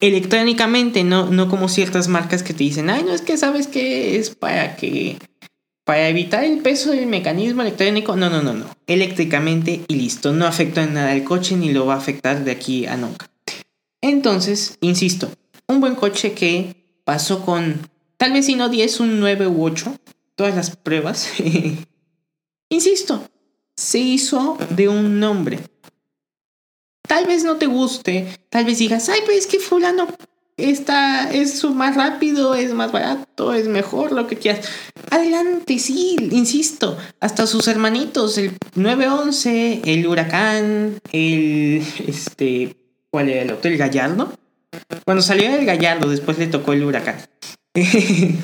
[0.00, 4.18] Electrónicamente, no, no como ciertas marcas que te dicen, ay, no es que sabes que
[4.18, 5.18] es para que.
[5.86, 8.16] Para evitar el peso del mecanismo electrónico.
[8.16, 8.66] No, no, no, no.
[8.88, 10.32] Eléctricamente y listo.
[10.32, 13.30] No afecta en nada el coche ni lo va a afectar de aquí a nunca.
[14.00, 15.30] Entonces, insisto,
[15.68, 19.96] un buen coche que pasó con tal vez si no 10, un 9 u 8,
[20.34, 21.30] todas las pruebas.
[22.68, 23.22] Insisto,
[23.76, 25.60] se hizo de un nombre.
[27.06, 30.08] Tal vez no te guste, tal vez digas, ay, pero es que fulano
[30.56, 34.68] está, es más rápido, es más barato, es mejor, lo que quieras.
[35.10, 42.76] Adelante, sí, insisto, hasta sus hermanitos, el 911, el huracán, el, este,
[43.10, 43.70] ¿cuál era el otro?
[43.70, 44.32] El gallardo.
[45.04, 47.16] Cuando salió el gallardo, después le tocó el huracán.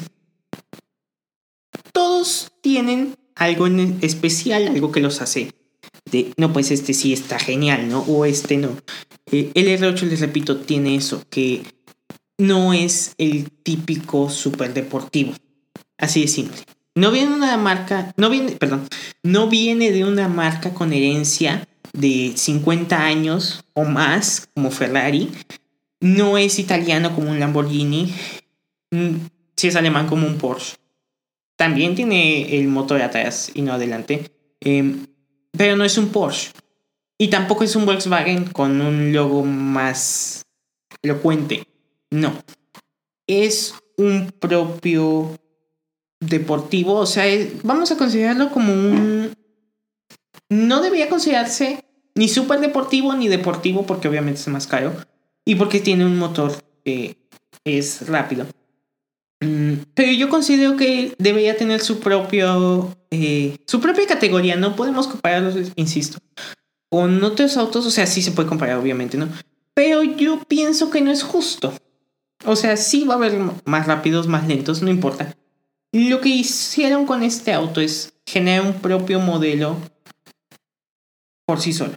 [1.93, 5.53] Todos tienen algo en especial, algo que los hace
[6.11, 8.01] de, no, pues este sí está genial, ¿no?
[8.01, 8.77] O este no.
[9.31, 11.63] Eh, el R8, les repito, tiene eso, que
[12.43, 15.33] no es el típico super deportivo.
[15.97, 16.61] Así de simple.
[16.95, 18.87] No viene de una marca, no viene, perdón,
[19.23, 25.31] no viene de una marca con herencia de 50 años o más, como Ferrari.
[26.01, 28.13] No es italiano como un Lamborghini.
[28.91, 29.15] Mm,
[29.57, 30.75] si es alemán como un Porsche.
[31.57, 34.33] También tiene el motor atrás y no adelante.
[34.61, 35.07] Em,
[35.53, 36.51] pero no es un Porsche.
[37.19, 40.43] Y tampoco es un Volkswagen con un logo más
[41.03, 41.72] elocuente.
[42.13, 42.33] No.
[43.27, 45.35] Es un propio
[46.21, 46.95] deportivo.
[46.97, 47.25] O sea,
[47.63, 49.35] vamos a considerarlo como un...
[50.51, 54.95] No debería considerarse ni súper deportivo ni deportivo porque obviamente es más caro.
[55.47, 56.53] Y porque tiene un motor
[56.85, 57.17] que
[57.65, 58.47] es rápido.
[59.41, 62.95] Mm, pero yo considero que debería tener su propio...
[63.11, 64.57] Eh, su propia categoría.
[64.57, 66.19] No podemos compararlos, insisto,
[66.91, 67.87] con otros autos.
[67.87, 69.29] O sea, sí se puede comparar, obviamente, ¿no?
[69.73, 71.73] Pero yo pienso que no es justo.
[72.45, 75.35] O sea, sí va a haber más rápidos, más lentos, no importa.
[75.93, 79.77] Lo que hicieron con este auto es generar un propio modelo
[81.47, 81.95] por sí solo.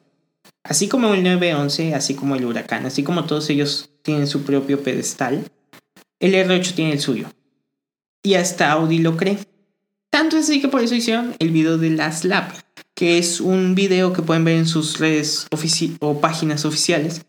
[0.63, 4.83] Así como el 911, así como el Huracán, así como todos ellos tienen su propio
[4.83, 5.49] pedestal,
[6.19, 7.27] el R8 tiene el suyo.
[8.23, 9.37] Y hasta Audi lo cree.
[10.09, 12.51] Tanto es así que por eso hicieron el video de Last Lap,
[12.95, 15.47] que es un video que pueden ver en sus redes
[15.99, 17.25] o páginas oficiales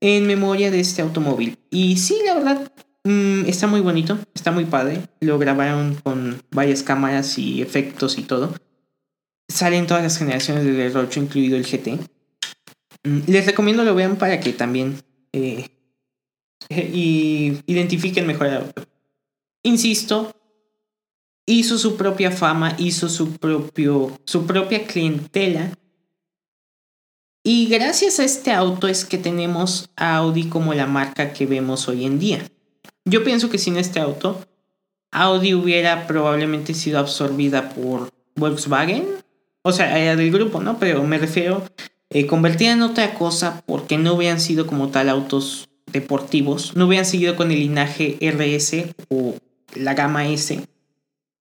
[0.00, 1.58] en memoria de este automóvil.
[1.70, 2.72] Y sí, la verdad,
[3.04, 5.02] mm, está muy bonito, está muy padre.
[5.20, 8.54] Lo grabaron con varias cámaras y efectos y todo.
[9.48, 11.98] Salen todas las generaciones del R8, incluido el GT.
[13.04, 15.68] Mm, les recomiendo lo vean para que también eh,
[16.68, 18.84] y identifiquen mejor el auto.
[19.62, 20.32] Insisto,
[21.46, 25.77] hizo su propia fama, hizo su, propio, su propia clientela
[27.42, 31.88] y gracias a este auto es que tenemos a Audi como la marca que vemos
[31.88, 32.46] hoy en día.
[33.04, 34.44] Yo pienso que sin este auto,
[35.10, 39.06] Audi hubiera probablemente sido absorbida por Volkswagen.
[39.62, 40.78] O sea, era del grupo, ¿no?
[40.78, 41.62] Pero me refiero
[42.10, 47.06] eh, convertida en otra cosa porque no hubieran sido como tal autos deportivos, no hubieran
[47.06, 49.34] seguido con el linaje RS o
[49.74, 50.60] la gama S,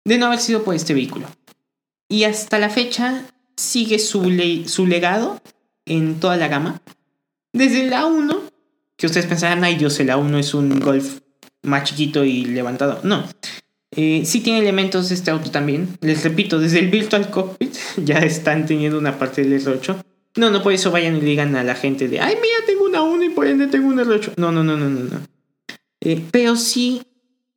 [0.04, 1.26] de no haber sido por este vehículo.
[2.09, 3.24] Y hasta la fecha
[3.56, 4.22] sigue su,
[4.66, 5.40] su legado
[5.87, 6.83] en toda la gama.
[7.53, 8.40] Desde el A1,
[8.96, 11.20] que ustedes pensarán, ay Dios, el A1 es un Golf
[11.62, 13.01] más chiquito y levantado.
[13.03, 13.25] No.
[13.92, 15.96] Eh, sí tiene elementos este auto también.
[16.01, 19.96] Les repito, desde el Virtual Cockpit ya están teniendo una parte del R8.
[20.37, 23.03] No, no por eso vayan y digan a la gente de, ay, mira, tengo una
[23.03, 24.35] 1 y por ende tengo un R8.
[24.37, 25.01] No, no, no, no, no.
[25.01, 25.20] no.
[26.01, 27.03] Eh, pero sí,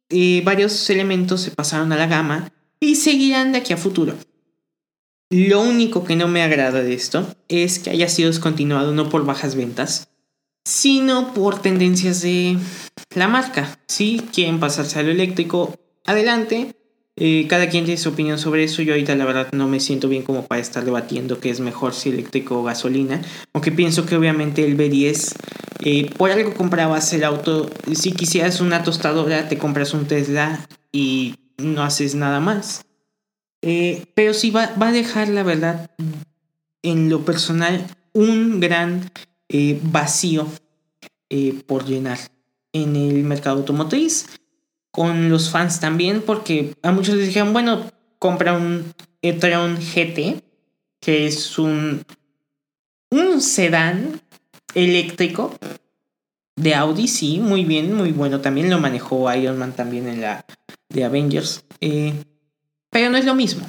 [0.09, 4.15] eh, varios elementos se pasaron a la gama y seguirán de aquí a futuro.
[5.31, 9.25] Lo único que no me agrada de esto es que haya sido descontinuado no por
[9.25, 10.09] bajas ventas,
[10.65, 12.57] sino por tendencias de
[13.13, 13.77] la marca.
[13.87, 16.75] Si quieren pasarse a lo eléctrico, adelante.
[17.21, 18.81] Eh, cada quien tiene su opinión sobre eso.
[18.81, 21.93] Yo ahorita la verdad no me siento bien como para estar debatiendo qué es mejor
[21.93, 23.21] si eléctrico o gasolina.
[23.53, 25.35] Aunque pienso que obviamente el B10,
[25.83, 27.69] eh, por algo comprabas el auto.
[27.93, 32.81] Si quisieras una tostadora, te compras un Tesla y no haces nada más.
[33.61, 35.91] Eh, pero sí va, a dejar, la verdad,
[36.81, 39.11] en lo personal, un gran
[39.49, 40.47] eh, vacío
[41.29, 42.17] eh, por llenar
[42.73, 44.27] en el mercado automotriz.
[44.91, 50.41] Con los fans también, porque a muchos les dijeron, bueno, compra un e-tron GT,
[50.99, 52.03] que es un,
[53.11, 54.19] un sedán
[54.73, 55.53] eléctrico
[56.59, 58.41] de Audi, sí, muy bien, muy bueno.
[58.41, 60.45] También lo manejó Iron Man también en la
[60.89, 61.63] de Avengers.
[61.79, 62.13] Eh,
[62.89, 63.67] pero no es lo mismo.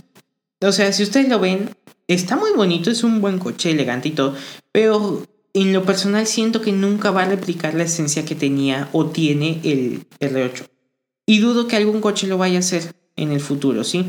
[0.62, 1.70] O sea, si ustedes lo ven,
[2.06, 4.34] está muy bonito, es un buen coche elegante y todo,
[4.72, 9.06] pero en lo personal siento que nunca va a replicar la esencia que tenía o
[9.06, 10.68] tiene el R8.
[11.26, 14.06] Y dudo que algún coche lo vaya a hacer en el futuro, ¿sí?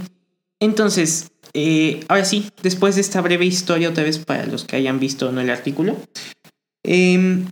[0.59, 4.99] Entonces, eh, ahora sí, después de esta breve historia, otra vez para los que hayan
[4.99, 5.97] visto no el artículo,
[6.83, 7.47] em,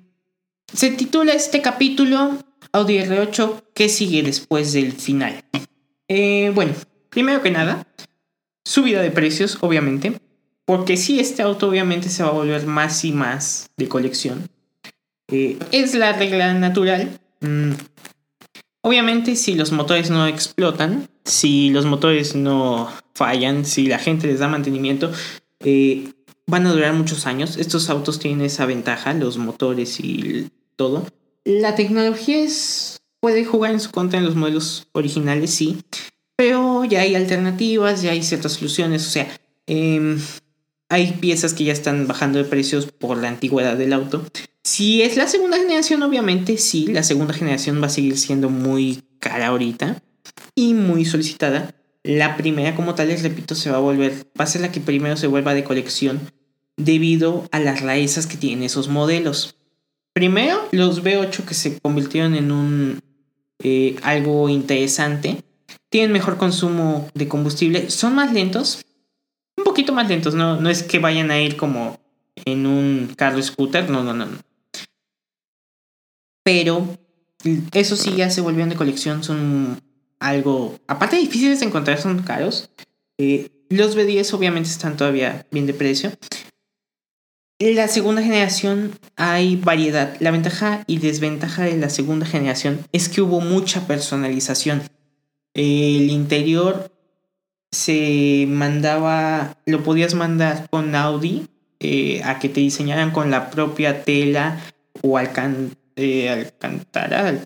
[0.74, 2.38] se titula este capítulo
[2.72, 5.44] Audi R8, ¿qué sigue después del final?
[6.08, 6.74] Eh, bueno,
[7.10, 7.88] Primero que nada,
[8.64, 10.20] subida de precios, obviamente.
[10.66, 14.48] porque si este auto obviamente se va a volver más y más de colección.
[15.28, 17.20] Eh, es la regla natural.
[17.42, 17.72] Mm.
[18.82, 24.38] Obviamente si los motores no explotan, si los motores no fallan, si la gente les
[24.38, 25.12] da mantenimiento,
[25.60, 26.12] eh,
[26.46, 27.58] van a durar muchos años.
[27.58, 31.08] Estos autos tienen esa ventaja, los motores y todo.
[31.46, 35.78] La tecnología es, puede jugar en su contra en los modelos originales, sí,
[36.40, 39.28] pero ya hay alternativas, ya hay ciertas soluciones, o sea,
[39.68, 40.18] em,
[40.88, 44.26] hay piezas que ya están bajando de precios por la antigüedad del auto.
[44.64, 49.04] Si es la segunda generación, obviamente sí, la segunda generación va a seguir siendo muy
[49.20, 50.02] cara ahorita
[50.56, 51.76] y muy solicitada.
[52.04, 54.80] La primera, como tal, les repito, se va a volver, va a ser la que
[54.80, 56.22] primero se vuelva de colección
[56.78, 59.58] debido a las raíces que tienen esos modelos.
[60.14, 63.02] Primero, los V8 que se convirtieron en un
[63.62, 65.44] eh, algo interesante.
[65.90, 67.90] Tienen mejor consumo de combustible.
[67.90, 68.82] Son más lentos.
[69.58, 70.36] Un poquito más lentos.
[70.36, 72.00] No, no es que vayan a ir como
[72.46, 73.90] en un carro scooter.
[73.90, 74.28] No, no, no.
[76.44, 76.98] Pero
[77.74, 79.24] eso sí ya se volvieron de colección.
[79.24, 79.82] Son
[80.20, 80.78] algo...
[80.88, 82.70] Aparte difíciles de encontrar, son caros.
[83.18, 86.12] Eh, los B10 obviamente están todavía bien de precio.
[87.60, 90.16] La segunda generación hay variedad.
[90.22, 94.82] La ventaja y desventaja de la segunda generación es que hubo mucha personalización.
[95.54, 96.92] El interior
[97.72, 101.48] se mandaba, lo podías mandar con Audi
[101.80, 104.60] eh, a que te diseñaran con la propia tela
[105.02, 107.46] o alcan, eh, alcantara.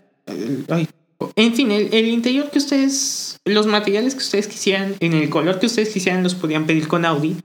[1.36, 5.66] en fin, el, interior que ustedes, los materiales que ustedes quisieran, en el color que
[5.66, 7.36] ustedes quisieran, los podían pedir con Audi.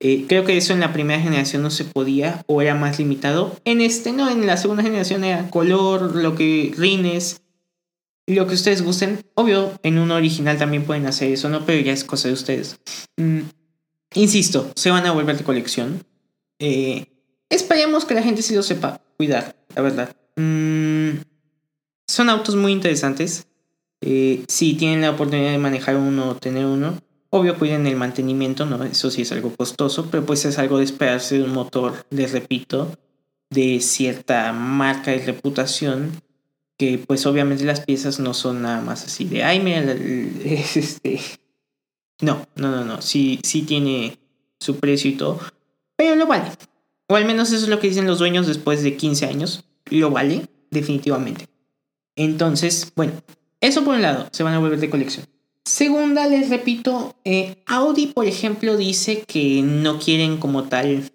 [0.00, 3.56] Eh, creo que eso en la primera generación no se podía o era más limitado.
[3.64, 7.40] En este no, en la segunda generación era color, lo que rines,
[8.26, 9.20] lo que ustedes gusten.
[9.34, 11.64] Obvio, en un original también pueden hacer eso, ¿no?
[11.66, 12.78] Pero ya es cosa de ustedes.
[13.16, 13.40] Mm,
[14.14, 16.04] insisto, se van a volver de colección.
[16.58, 17.06] Eh,
[17.50, 20.16] esperemos que la gente sí lo sepa cuidar, la verdad.
[20.36, 21.20] Mm,
[22.06, 23.46] son autos muy interesantes.
[24.00, 26.98] Eh, si tienen la oportunidad de manejar uno o tener uno,
[27.36, 28.84] Obvio cuiden el mantenimiento, ¿no?
[28.84, 32.30] Eso sí es algo costoso, pero pues es algo de esperarse de un motor, les
[32.30, 32.96] repito,
[33.50, 36.12] de cierta marca y reputación,
[36.76, 39.80] que pues obviamente las piezas no son nada más así de, ay, mira,
[40.44, 41.20] es este...
[42.20, 44.18] No, no, no, no, sí, sí tiene
[44.60, 45.40] su precio y todo,
[45.96, 46.50] pero lo vale.
[47.08, 50.10] O al menos eso es lo que dicen los dueños después de 15 años, lo
[50.10, 51.48] vale, definitivamente.
[52.16, 53.12] Entonces, bueno,
[53.60, 55.26] eso por un lado, se van a volver de colección.
[55.64, 61.10] Segunda, les repito, eh, Audi, por ejemplo, dice que no quieren como tal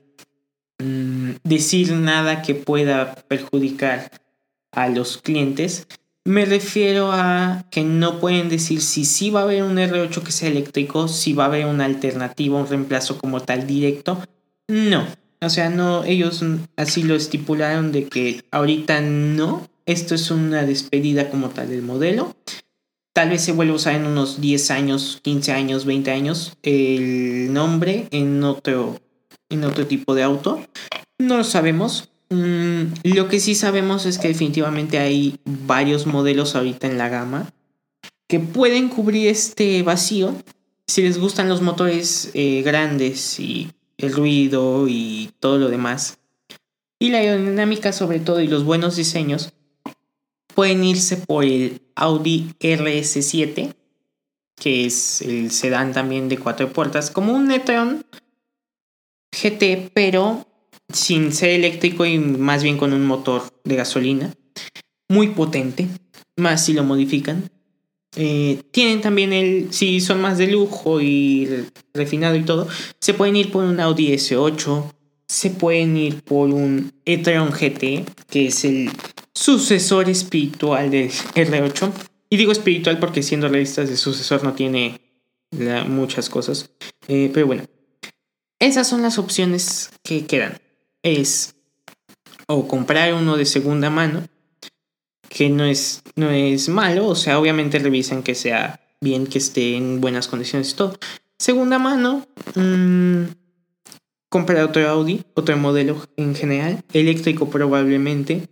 [0.80, 4.12] mm, decir nada que pueda perjudicar
[4.72, 5.88] a los clientes.
[6.26, 10.32] Me refiero a que no pueden decir si sí va a haber un R8 que
[10.32, 14.22] sea eléctrico, si va a haber una alternativa, un reemplazo como tal directo.
[14.68, 15.08] No,
[15.42, 16.44] o sea, no, ellos
[16.76, 19.68] así lo estipularon de que ahorita no.
[19.86, 22.36] Esto es una despedida como tal del modelo.
[23.14, 27.52] Tal vez se vuelva a usar en unos 10 años, 15 años, 20 años el
[27.52, 29.00] nombre en otro,
[29.50, 30.64] en otro tipo de auto.
[31.18, 32.09] No lo sabemos.
[32.30, 37.52] Mm, lo que sí sabemos es que definitivamente hay varios modelos ahorita en la gama
[38.28, 40.36] que pueden cubrir este vacío
[40.86, 46.20] si les gustan los motores eh, grandes y el ruido y todo lo demás.
[47.00, 49.54] Y la aerodinámica sobre todo y los buenos diseños
[50.54, 53.74] pueden irse por el Audi RS7,
[54.56, 58.06] que es el sedán también de cuatro puertas, como un e-tron
[59.32, 60.46] GT, pero
[60.92, 64.34] sin ser eléctrico y más bien con un motor de gasolina.
[65.08, 65.88] Muy potente,
[66.38, 67.50] más si lo modifican.
[68.16, 71.48] Eh, tienen también el, si son más de lujo y
[71.94, 72.68] refinado y todo,
[73.00, 74.92] se pueden ir por un Audi S8,
[75.28, 78.90] se pueden ir por un e-tron GT, que es el
[79.34, 81.92] sucesor espiritual del R8.
[82.32, 85.00] Y digo espiritual porque siendo realistas, el sucesor no tiene
[85.88, 86.72] muchas cosas.
[87.08, 87.64] Eh, pero bueno,
[88.60, 90.60] esas son las opciones que quedan.
[91.04, 91.56] Es
[92.48, 94.24] o comprar uno de segunda mano,
[95.30, 99.76] que no es, no es malo, o sea, obviamente revisen que sea bien, que esté
[99.76, 100.98] en buenas condiciones y todo.
[101.38, 102.26] Segunda mano,
[102.56, 103.26] mmm,
[104.30, 108.50] comprar otro Audi, otro modelo en general, eléctrico probablemente,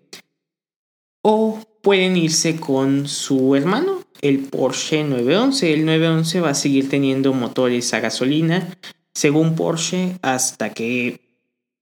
[1.23, 5.73] o pueden irse con su hermano, el Porsche 911.
[5.73, 8.77] El 911 va a seguir teniendo motores a gasolina,
[9.13, 11.26] según Porsche, hasta que,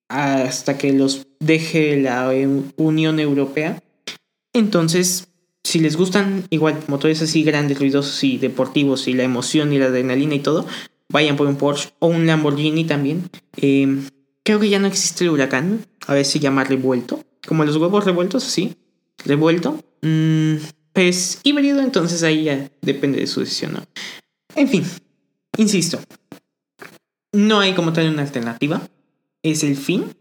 [0.09, 2.31] hasta que los deje la
[2.77, 3.81] Unión Europea.
[4.53, 5.27] Entonces,
[5.63, 9.87] si les gustan igual motores así grandes, ruidosos y deportivos y la emoción y la
[9.87, 10.65] adrenalina y todo,
[11.09, 13.29] vayan por un Porsche o un Lamborghini también.
[13.57, 14.07] Em,
[14.43, 18.05] creo que ya no existe el huracán, a ver si llama revuelto, como los huevos
[18.05, 18.75] revueltos, así,
[19.25, 19.83] revuelto.
[20.01, 20.55] Mm,
[20.93, 23.83] pues híbrido, entonces ahí ya depende de su decisión.
[24.55, 24.85] En fin,
[25.57, 25.99] insisto,
[27.33, 28.87] no hay como tal una alternativa,
[29.51, 30.15] es el fin.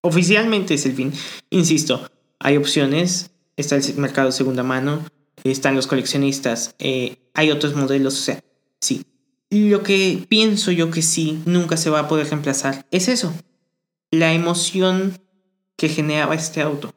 [0.00, 1.12] Oficialmente es el fin,
[1.50, 2.08] insisto,
[2.38, 5.04] hay opciones, está el mercado de segunda mano,
[5.44, 8.42] están los coleccionistas, eh, hay otros modelos, o sea,
[8.80, 9.04] sí.
[9.50, 13.34] Lo que pienso yo que sí, nunca se va a poder reemplazar, es eso,
[14.10, 15.18] la emoción
[15.76, 16.94] que generaba este auto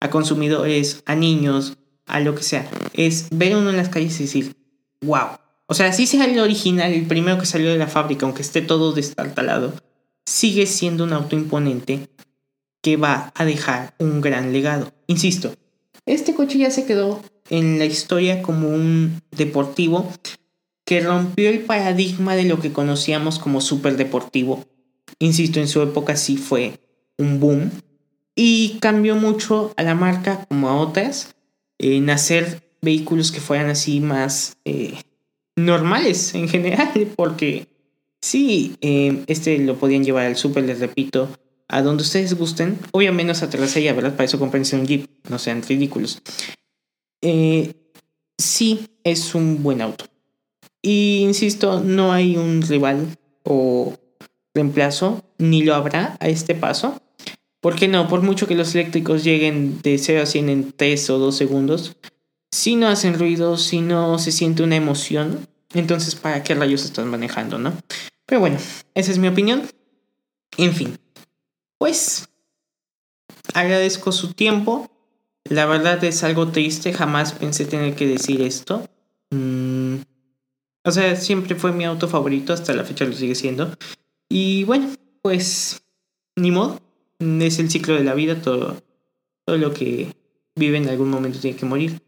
[0.00, 1.76] a consumidores, a niños,
[2.06, 2.68] a lo que sea.
[2.92, 4.56] Es ver uno en las calles y decir,
[5.02, 5.38] wow.
[5.66, 8.60] O sea, si sea el original, el primero que salió de la fábrica, aunque esté
[8.60, 9.72] todo destartalado,
[10.26, 12.08] sigue siendo un auto imponente
[12.82, 14.92] que va a dejar un gran legado.
[15.06, 15.54] Insisto,
[16.06, 20.10] este coche ya se quedó en la historia como un deportivo
[20.84, 23.60] que rompió el paradigma de lo que conocíamos como
[23.96, 24.64] deportivo.
[25.18, 26.78] Insisto, en su época sí fue
[27.16, 27.70] un boom
[28.34, 31.34] y cambió mucho a la marca como a otras
[31.78, 34.94] en hacer vehículos que fueran así más eh,
[35.56, 37.66] normales en general, porque
[38.20, 41.28] sí, eh, este lo podían llevar al súper, les repito,
[41.68, 44.12] a donde ustedes gusten, obviamente menos a ella, ¿verdad?
[44.12, 46.20] Para eso comprense un Jeep, no sean ridículos.
[47.22, 47.72] Eh,
[48.38, 50.04] sí, es un buen auto.
[50.82, 53.06] Y insisto, no hay un rival
[53.44, 53.94] o
[54.54, 57.00] reemplazo, ni lo habrá a este paso.
[57.60, 58.08] ¿Por qué no?
[58.08, 61.96] Por mucho que los eléctricos lleguen de 0 a 100 en 3 o 2 segundos,
[62.54, 67.04] si no hacen ruido, si no se siente una emoción, entonces ¿para qué rayos estás
[67.04, 67.76] manejando, no?
[68.26, 68.58] Pero bueno,
[68.94, 69.68] esa es mi opinión.
[70.56, 70.96] En fin,
[71.78, 72.28] pues
[73.54, 74.88] agradezco su tiempo.
[75.42, 78.88] La verdad es algo triste, jamás pensé tener que decir esto.
[79.30, 79.96] Mm,
[80.84, 83.74] o sea, siempre fue mi auto favorito, hasta la fecha lo sigue siendo.
[84.28, 84.90] Y bueno,
[85.22, 85.82] pues
[86.36, 86.80] ni modo
[87.18, 88.80] es el ciclo de la vida, todo,
[89.44, 90.14] todo lo que
[90.54, 92.00] vive en algún momento tiene que morir.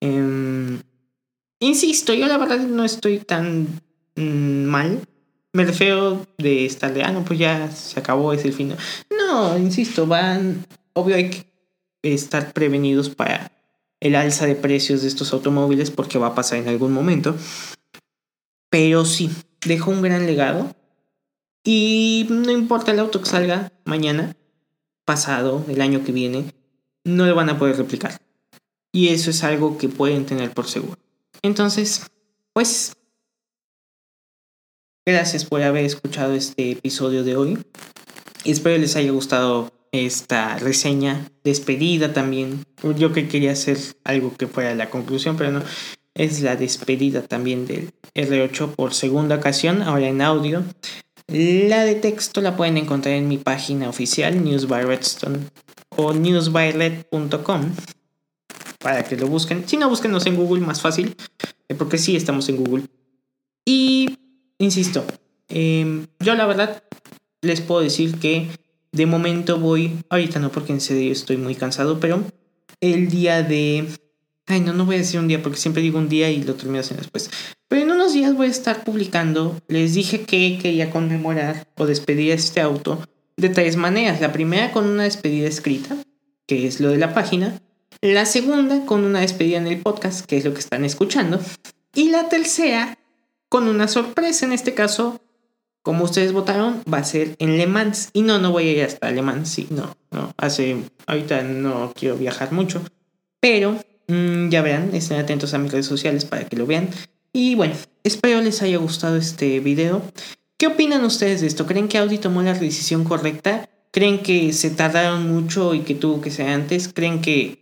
[0.00, 0.80] Em,
[1.60, 3.80] insisto, yo la verdad no estoy tan
[4.16, 5.00] mm, mal.
[5.52, 8.74] Me refiero de estar de, ah, no, pues ya se acabó, es el fin.
[9.10, 11.46] No, insisto, van, obvio hay que
[12.02, 13.52] estar prevenidos para
[14.00, 17.36] el alza de precios de estos automóviles porque va a pasar en algún momento.
[18.70, 19.30] Pero sí,
[19.66, 20.74] dejó un gran legado.
[21.62, 24.34] Y no importa el auto que salga mañana,
[25.04, 26.54] pasado, el año que viene,
[27.04, 28.18] no lo van a poder replicar.
[28.92, 30.98] Y eso es algo que pueden tener por seguro.
[31.42, 32.06] Entonces,
[32.52, 32.92] pues,
[35.06, 37.58] gracias por haber escuchado este episodio de hoy.
[38.44, 42.64] Espero les haya gustado esta reseña, despedida también.
[42.96, 45.62] Yo que quería hacer algo que fuera la conclusión, pero no.
[46.14, 50.64] Es la despedida también del R8 por segunda ocasión, ahora en audio.
[51.28, 55.38] La de texto la pueden encontrar en mi página oficial, News by Redstone
[55.96, 57.72] o newsbyred.com
[58.80, 59.68] para que lo busquen.
[59.68, 61.14] Si no, búsquenos en Google, más fácil,
[61.68, 62.84] eh, porque sí estamos en Google.
[63.64, 64.16] Y,
[64.58, 65.04] insisto,
[65.48, 66.82] em, yo la verdad
[67.42, 68.48] les puedo decir que
[68.92, 72.24] de momento voy, ahorita no porque en serio estoy muy cansado, pero
[72.80, 73.86] el día de...
[74.46, 76.54] Ay, no, no voy a decir un día porque siempre digo un día y lo
[76.54, 77.30] termino haciendo después.
[77.68, 82.32] Pero en unos días voy a estar publicando, les dije que quería conmemorar o despedir
[82.32, 83.00] este auto
[83.36, 84.20] de tres maneras.
[84.20, 85.96] La primera con una despedida escrita,
[86.48, 87.60] que es lo de la página.
[88.02, 91.38] La segunda con una despedida en el podcast, que es lo que están escuchando.
[91.94, 92.96] Y la tercera
[93.50, 95.20] con una sorpresa, en este caso,
[95.82, 98.08] como ustedes votaron, va a ser en Le Mans.
[98.14, 101.92] Y no, no voy a ir hasta Le Mans, sí, no, no, hace, ahorita no
[101.94, 102.82] quiero viajar mucho.
[103.38, 103.76] Pero
[104.08, 106.88] mm, ya verán, estén atentos a mis redes sociales para que lo vean.
[107.34, 110.00] Y bueno, espero les haya gustado este video.
[110.56, 111.66] ¿Qué opinan ustedes de esto?
[111.66, 113.68] ¿Creen que Audi tomó la decisión correcta?
[113.90, 116.90] ¿Creen que se tardaron mucho y que tuvo que ser antes?
[116.94, 117.60] ¿Creen que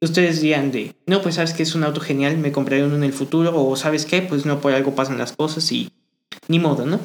[0.00, 3.04] ustedes dirían de, no, pues sabes que es un auto genial, me compraré uno en
[3.04, 3.52] el futuro?
[3.54, 4.22] ¿O sabes qué?
[4.22, 5.92] Pues no, por algo pasan las cosas y
[6.46, 7.00] ni modo, ¿no?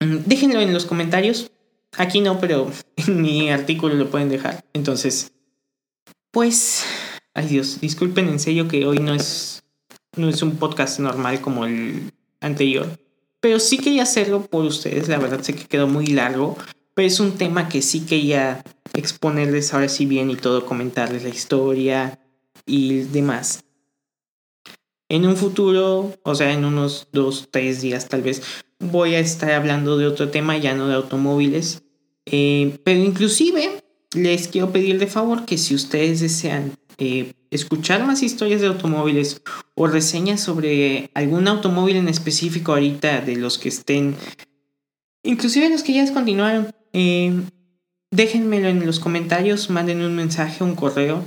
[0.00, 1.50] Mm, déjenlo en los comentarios.
[1.96, 4.64] Aquí no, pero en mi artículo lo pueden dejar.
[4.72, 5.32] Entonces,
[6.30, 6.84] pues,
[7.34, 9.60] ay Dios, disculpen en serio que hoy no es
[10.16, 12.98] no es un podcast normal como el anterior.
[13.40, 15.08] Pero sí quería hacerlo por ustedes.
[15.08, 16.56] La verdad sé que quedó muy largo.
[16.94, 18.62] Pero es un tema que sí quería
[18.94, 22.20] exponerles ahora sí bien y todo, comentarles la historia
[22.66, 23.64] y demás.
[25.08, 28.42] En un futuro, o sea, en unos dos, tres días tal vez,
[28.78, 31.82] voy a estar hablando de otro tema, ya no de automóviles.
[32.26, 33.82] Eh, pero inclusive
[34.14, 39.42] les quiero pedir de favor que si ustedes desean eh, escuchar más historias de automóviles
[39.74, 44.16] o reseñas sobre algún automóvil en específico ahorita de los que estén,
[45.22, 47.32] inclusive los que ya descontinuaron, eh,
[48.10, 51.24] déjenmelo en los comentarios, manden un mensaje, un correo.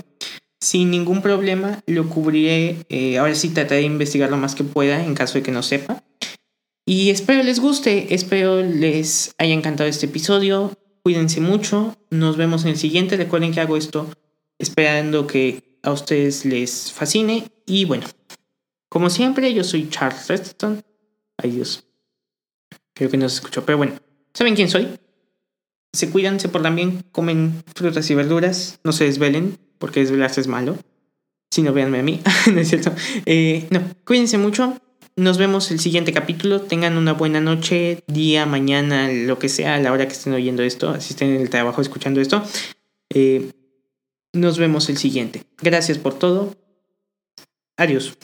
[0.60, 2.78] Sin ningún problema lo cubriré.
[2.90, 5.64] Eh, ahora sí trataré de investigar lo más que pueda en caso de que no
[5.64, 6.04] sepa.
[6.86, 10.78] Y espero les guste, espero les haya encantado este episodio.
[11.02, 13.18] Cuídense mucho, nos vemos en el siguiente.
[13.18, 14.10] Recuerden que hago esto
[14.58, 17.46] esperando que a ustedes les fascine.
[17.66, 18.06] Y bueno,
[18.90, 20.82] como siempre, yo soy Charles Redstone.
[21.38, 21.86] Adiós.
[22.94, 23.94] Creo que no se escuchó, pero bueno,
[24.34, 24.88] ¿saben quién soy?
[25.94, 30.48] Se cuidan, se portan bien, comen frutas y verduras, no se desvelen, porque desvelarse es
[30.48, 30.78] malo.
[31.52, 32.20] Si no, véanme a mí,
[32.52, 32.92] no es cierto.
[33.26, 34.76] Eh, no, cuídense mucho,
[35.16, 36.62] nos vemos el siguiente capítulo.
[36.62, 40.64] Tengan una buena noche, día, mañana, lo que sea, a la hora que estén oyendo
[40.64, 42.44] esto, si estén en el trabajo escuchando esto.
[43.14, 43.52] Eh,
[44.34, 45.44] nos vemos el siguiente.
[45.62, 46.56] Gracias por todo.
[47.78, 48.18] Adiós.